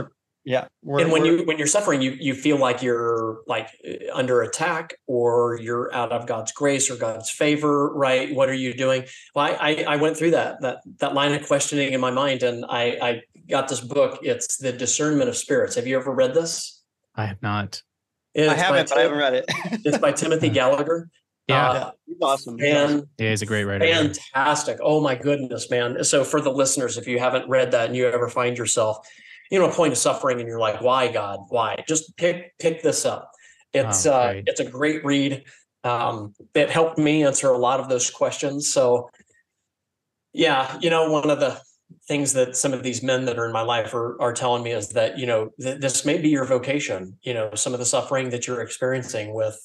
[0.45, 0.67] yeah.
[0.83, 4.13] we're- and when we're- you when you're suffering you you feel like you're like uh,
[4.13, 8.73] under attack or you're out of god's grace or god's favor right what are you
[8.73, 12.11] doing well i i, I went through that that that line of questioning in my
[12.11, 16.11] mind and i i got this book it's the discernment of spirits have you ever
[16.11, 16.81] read this
[17.17, 17.81] I have not.
[18.33, 19.45] It's I by haven't, but I haven't read it.
[19.85, 21.09] it's by timothy gallagher
[21.47, 21.69] Yeah.
[21.69, 22.57] Uh, yeah, he's awesome.
[22.59, 22.91] He's awesome.
[22.97, 23.85] and Yeah, he's a great writer.
[23.87, 24.77] Fantastic.
[24.81, 26.03] Oh my goodness, man.
[26.03, 29.07] So for the listeners, if you haven't read that and you ever find yourself,
[29.51, 31.83] you know, a point of suffering and you're like, why God, why?
[31.87, 33.31] Just pick pick this up.
[33.73, 35.43] It's Oh, uh it's a great read.
[35.83, 38.71] Um it helped me answer a lot of those questions.
[38.71, 39.09] So
[40.33, 41.61] yeah, you know, one of the
[42.07, 44.71] things that some of these men that are in my life are, are telling me
[44.71, 47.85] is that, you know, th- this may be your vocation, you know, some of the
[47.85, 49.57] suffering that you're experiencing with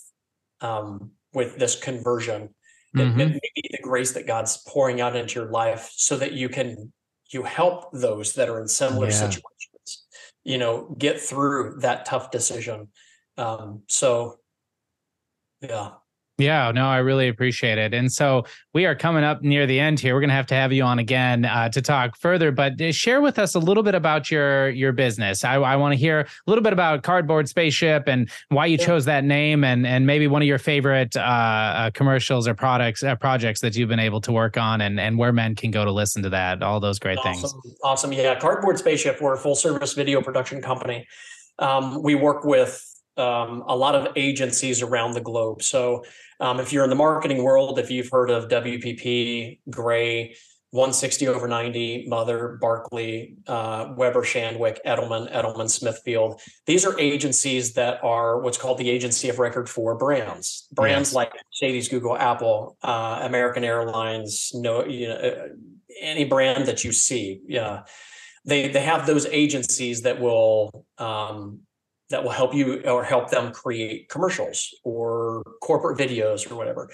[0.61, 2.55] um with this conversion
[2.95, 3.21] it, Mhm.
[3.21, 6.49] it may be the grace that God's pouring out into your life so that you
[6.49, 6.93] can
[7.31, 9.13] you help those that are in similar Yeah.
[9.13, 9.70] situations,
[10.45, 12.89] you know, get through that tough decision.
[13.37, 14.39] Um, so
[15.61, 16.00] yeah.
[16.41, 17.93] Yeah, no, I really appreciate it.
[17.93, 20.15] And so we are coming up near the end here.
[20.15, 22.93] We're going to have to have you on again uh, to talk further, but uh,
[22.93, 25.45] share with us a little bit about your your business.
[25.45, 28.87] I, I want to hear a little bit about Cardboard Spaceship and why you Yeah.
[28.87, 33.03] chose that name, and and maybe one of your favorite uh, uh, commercials or products
[33.03, 35.85] uh, projects that you've been able to work on, and and where men can go
[35.85, 36.63] to listen to that.
[36.63, 37.45] All those great things.
[37.45, 37.61] Awesome.
[37.85, 38.13] Awesome.
[38.13, 38.39] Yeah.
[38.39, 41.07] Cardboard Spaceship, we're a full service video production company.
[41.59, 42.83] Um, we work with
[43.17, 45.63] um, a lot of agencies around the globe.
[45.63, 46.05] So
[46.41, 50.35] um, if you're in the marketing world, if you've heard of WPP, Grey,
[50.73, 56.41] 160 over 90, Mother, Barkley, uh, Weber, Shandwick, Edelman, Edelman, Smithfield.
[56.67, 60.69] These are agencies that are what's called the agency of record for brands.
[60.73, 61.15] Brands yes.
[61.15, 65.49] like Mercedes, Google, Apple, uh, American Airlines, no, you know, uh,
[66.01, 67.41] any brand that you see.
[67.47, 67.83] Yeah,
[68.45, 71.63] they they have those agencies that will um,
[72.11, 76.91] that will help you or help them create commercials or corporate videos or whatever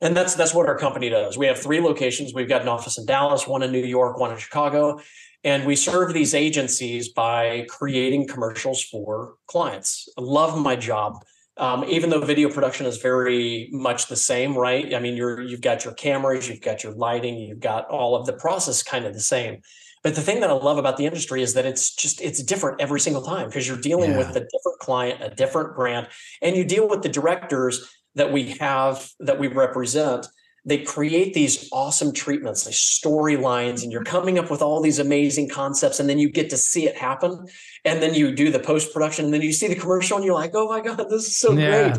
[0.00, 1.36] and that's that's what our company does.
[1.36, 2.32] We have three locations.
[2.32, 5.00] We've got an office in Dallas, one in New York, one in Chicago,
[5.44, 10.08] and we serve these agencies by creating commercials for clients.
[10.16, 11.22] I love my job.
[11.56, 14.94] Um, even though video production is very much the same, right?
[14.94, 18.24] I mean, you're you've got your cameras, you've got your lighting, you've got all of
[18.24, 19.60] the process kind of the same.
[20.02, 22.80] But the thing that I love about the industry is that it's just it's different
[22.80, 24.18] every single time because you're dealing yeah.
[24.18, 26.08] with a different client, a different brand,
[26.40, 30.26] and you deal with the directors that we have that we represent.
[30.64, 34.16] They create these awesome treatments these storylines and you're mm-hmm.
[34.16, 37.46] coming up with all these amazing concepts and then you get to see it happen
[37.86, 40.34] and then you do the post production and then you see the commercial and you're
[40.34, 41.88] like oh my god this is so yeah.
[41.88, 41.98] great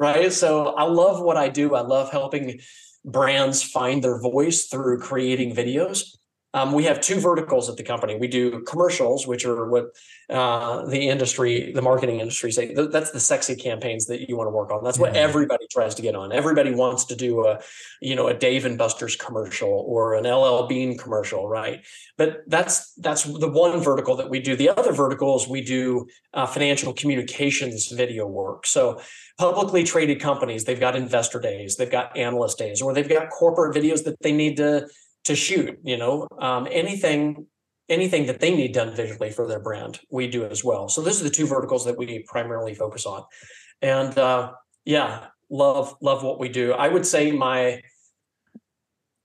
[0.00, 0.32] right?
[0.32, 1.76] So i love what i do.
[1.76, 2.60] I love helping
[3.04, 6.16] brands find their voice through creating videos
[6.52, 8.16] um, we have two verticals at the company.
[8.16, 9.94] We do commercials, which are what
[10.28, 12.74] uh, the industry, the marketing industry say.
[12.74, 14.82] That's the sexy campaigns that you want to work on.
[14.82, 16.32] That's what everybody tries to get on.
[16.32, 17.60] Everybody wants to do a,
[18.00, 21.84] you know, a Dave and Buster's commercial or an LL Bean commercial, right?
[22.16, 24.56] But that's that's the one vertical that we do.
[24.56, 28.66] The other verticals we do uh, financial communications video work.
[28.66, 29.00] So
[29.38, 33.76] publicly traded companies, they've got investor days, they've got analyst days, or they've got corporate
[33.76, 34.88] videos that they need to
[35.24, 36.28] to shoot you know?
[36.38, 37.46] Um, anything
[37.88, 40.88] anything that they need done visually for their brand we do as well.
[40.88, 43.24] So those are the two verticals that we primarily focus on.
[43.82, 44.52] And uh,
[44.84, 46.72] yeah love love what we do.
[46.72, 47.82] I would say my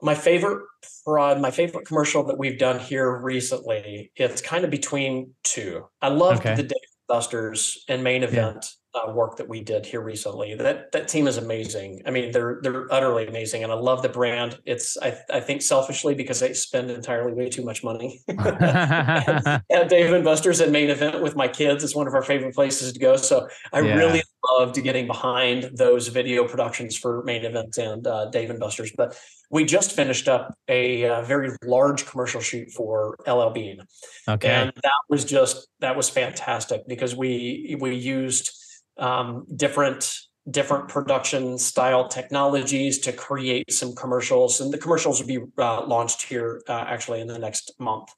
[0.02, 0.66] my favorite
[1.04, 5.86] prod my favorite commercial that we've done here recently it's kind of between two.
[6.02, 6.56] I love okay.
[6.56, 6.78] the Dave
[7.08, 8.66] Busters and main event
[8.96, 10.56] uh, work that we did here recently.
[10.56, 12.02] That that team is amazing.
[12.06, 14.58] I mean, they're they're utterly amazing, and I love the brand.
[14.66, 18.22] It's I I think selfishly because they spend entirely way too much money.
[18.30, 22.56] at Dave and Buster's at main event with my kids is one of our favorite
[22.56, 23.18] places to go.
[23.18, 23.96] So I yeah.
[23.96, 28.92] really loved getting behind those video productions for main event and uh, Dave and Buster's.
[28.96, 29.20] But
[29.52, 33.82] we just finished up a, a, uh, very large commercial shoot for LL Bean.
[34.28, 38.52] Okay, and that was just that was fantastic because we we used
[38.98, 40.18] um, different
[40.50, 44.62] different production style technologies to create some commercials.
[44.62, 48.10] And the commercials will be uh, launched here uh, actually in the next month.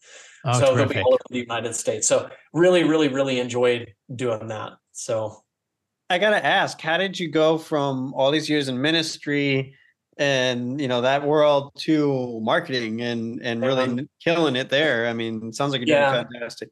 [0.45, 0.95] Oh, so terrific.
[0.95, 2.07] they'll be all over the united states.
[2.07, 4.73] So really really really enjoyed doing that.
[4.91, 5.43] So
[6.09, 9.75] i gotta ask how did you go from all these years in ministry
[10.17, 15.07] and you know that world to marketing and and really um, killing it there?
[15.07, 16.13] I mean sounds like you're yeah.
[16.13, 16.69] doing fantastic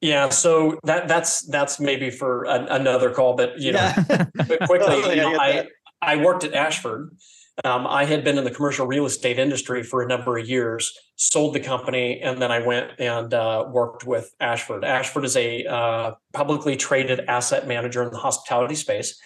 [0.00, 4.24] yeah, so that that's that's maybe for a, another call, but you know, yeah.
[4.66, 5.66] quickly, you know, I
[6.02, 7.16] I worked at Ashford.
[7.64, 10.92] Um, I had been in the commercial real estate industry for a number of years,
[11.16, 14.84] sold the company, and then I went and uh, worked with Ashford.
[14.84, 19.18] Ashford is a uh, publicly traded asset manager in the hospitality space.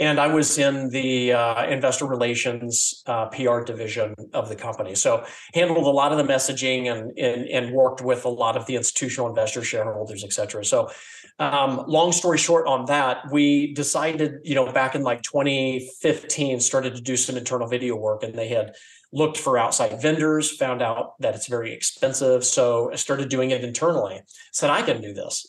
[0.00, 4.96] And I was in the uh, investor relations uh, PR division of the company.
[4.96, 8.66] So handled a lot of the messaging and, and, and worked with a lot of
[8.66, 10.64] the institutional investors, shareholders, et cetera.
[10.64, 10.90] So
[11.38, 16.96] um, long story short on that, we decided, you know, back in like 2015, started
[16.96, 18.74] to do some internal video work and they had
[19.12, 22.44] looked for outside vendors, found out that it's very expensive.
[22.44, 24.20] So I started doing it internally.
[24.52, 25.46] Said, I can do this.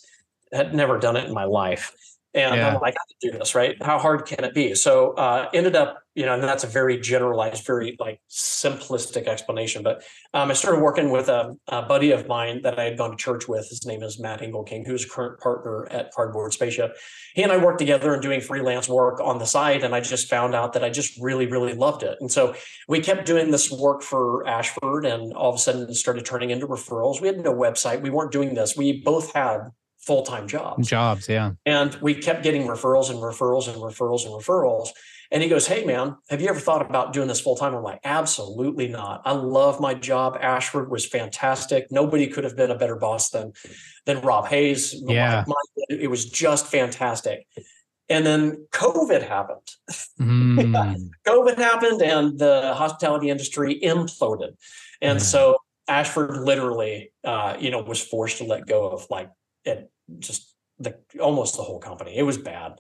[0.53, 1.91] Had never done it in my life.
[2.35, 2.67] And yeah.
[2.67, 3.81] I'm like, I can do this, right?
[3.81, 4.75] How hard can it be?
[4.75, 9.83] So uh, ended up, you know, and that's a very generalized, very like simplistic explanation.
[9.83, 13.11] But um, I started working with a, a, buddy of mine that I had gone
[13.11, 13.69] to church with.
[13.69, 16.97] His name is Matt Engelking, who's a current partner at Cardboard Spaceship.
[17.35, 20.29] He and I worked together and doing freelance work on the side, and I just
[20.29, 22.17] found out that I just really, really loved it.
[22.19, 22.53] And so
[22.89, 26.49] we kept doing this work for Ashford, and all of a sudden it started turning
[26.49, 27.21] into referrals.
[27.21, 28.01] We had no website.
[28.01, 28.75] We weren't doing this.
[28.75, 29.69] We both had
[30.05, 30.87] full time jobs.
[30.87, 31.53] Jobs, yeah.
[31.65, 34.89] And we kept getting referrals and referrals and referrals and referrals.
[35.31, 37.73] And he goes, Hey, man, have you ever thought about doing this full time?
[37.73, 39.21] I'm like, Absolutely not.
[39.25, 40.37] I love my job.
[40.39, 41.91] Ashford was fantastic.
[41.91, 43.53] Nobody could have been a better boss than
[44.05, 44.95] than Rob Hays.
[45.07, 45.43] Yeah.
[45.47, 47.47] My, my, it was just fantastic.
[48.07, 49.67] And then COVID happened.
[50.21, 51.09] Mm.
[51.27, 54.55] COVID happened and the hospitality industry imploded.
[55.01, 59.31] And so Ashford literally, uh, you know, was forced to let go of like
[59.63, 59.89] it
[60.19, 62.17] just the almost the whole company.
[62.17, 62.73] It was bad.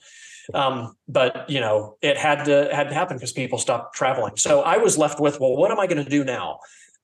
[0.53, 4.37] Um, but you know, it had to had to happen because people stopped traveling.
[4.37, 6.59] So I was left with, well, what am I going to do now?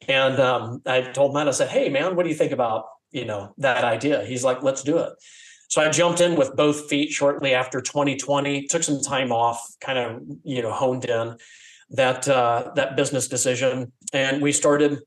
[0.08, 3.26] And um, I told Matt, I said, "Hey, man, what do you think about you
[3.26, 5.14] know that idea?" He's like, "Let's do it."
[5.70, 8.68] So I jumped in with both feet shortly after 2020.
[8.68, 11.38] Took some time off, kind of you know honed in
[11.92, 15.00] that uh, that business decision, and we started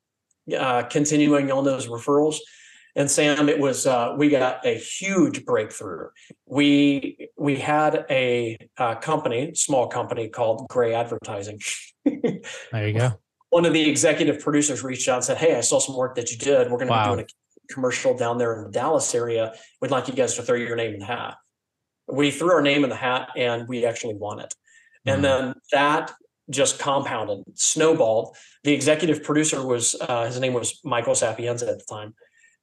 [0.57, 2.37] uh, continuing on those referrals.
[2.97, 6.09] And Sam, it was uh, we got a huge breakthrough.
[6.47, 11.61] We we had a, a company, small company called Grey Advertising.
[12.05, 13.21] there you go.
[13.51, 16.31] One of the executive producers reached out and said, "Hey, I saw some work that
[16.31, 16.71] you did.
[16.71, 17.05] We're going to wow.
[17.05, 19.55] be doing a commercial down there in the Dallas area.
[19.81, 21.37] We'd like you guys to throw your name in the hat."
[22.07, 24.55] We threw our name in the hat, and we actually won it.
[25.07, 25.15] Mm-hmm.
[25.15, 26.13] And then that
[26.51, 28.37] just compounded, snowballed.
[28.63, 32.15] The executive producer was uh, his name was Michael Sapienza at the time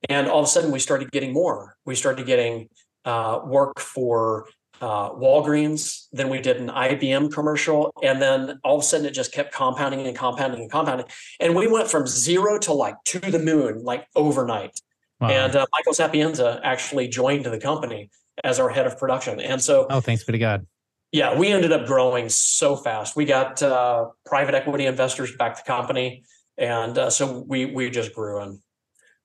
[0.10, 1.76] and all of a sudden, we started getting more.
[1.86, 2.70] We started getting
[3.06, 4.47] uh, work for
[4.82, 6.08] uh, Walgreens.
[6.12, 7.93] Then we did an IBM commercial.
[8.02, 11.06] And then all of a sudden, it just kept compounding and compounding and compounding.
[11.39, 14.80] And we went from zero to like to the moon, like overnight.
[15.20, 15.30] Wow.
[15.30, 18.10] And uh, Michael Sapienza actually joined the company
[18.43, 19.39] as our head of production.
[19.39, 20.66] And so, oh, thanks be to God.
[21.12, 23.16] Yeah, we ended up growing so fast.
[23.16, 26.24] We got uh, private equity investors back the company,
[26.58, 28.39] and uh, so we we just grew.
[28.39, 28.60] And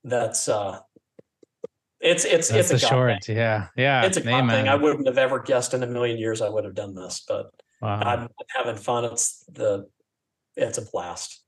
[0.07, 0.79] that's uh
[2.01, 5.19] it's it's that's it's a, short yeah yeah it's a God thing i wouldn't have
[5.19, 7.51] ever guessed in a million years i would have done this but
[7.83, 8.01] wow.
[8.01, 9.89] i'm having fun it's the
[10.57, 11.43] it's a blast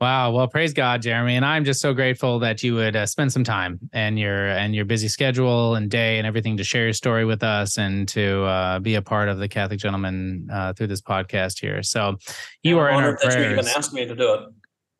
[0.00, 0.32] Wow.
[0.32, 1.36] Well, praise God, Jeremy.
[1.36, 4.74] And I'm just so grateful that you would uh, spend some time and your and
[4.74, 8.42] your busy schedule and day and everything to share your story with us and to
[8.42, 11.82] uh, be a part of the Catholic Gentleman uh, through this podcast here.
[11.82, 12.16] So
[12.62, 13.36] you are in our prayers.
[13.36, 14.40] You even asked me to do it.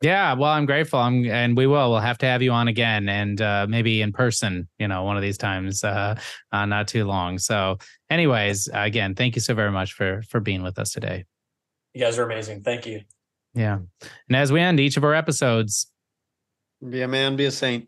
[0.05, 0.99] Yeah, well, I'm grateful.
[0.99, 1.89] I'm, and we will.
[1.89, 4.69] We'll have to have you on again, and uh, maybe in person.
[4.77, 6.13] You know, one of these times, uh,
[6.51, 7.39] uh, not too long.
[7.39, 7.79] So,
[8.11, 11.25] anyways, again, thank you so very much for for being with us today.
[11.95, 12.61] You guys are amazing.
[12.61, 13.01] Thank you.
[13.55, 13.79] Yeah,
[14.29, 15.87] and as we end each of our episodes,
[16.87, 17.87] be a man, be a saint.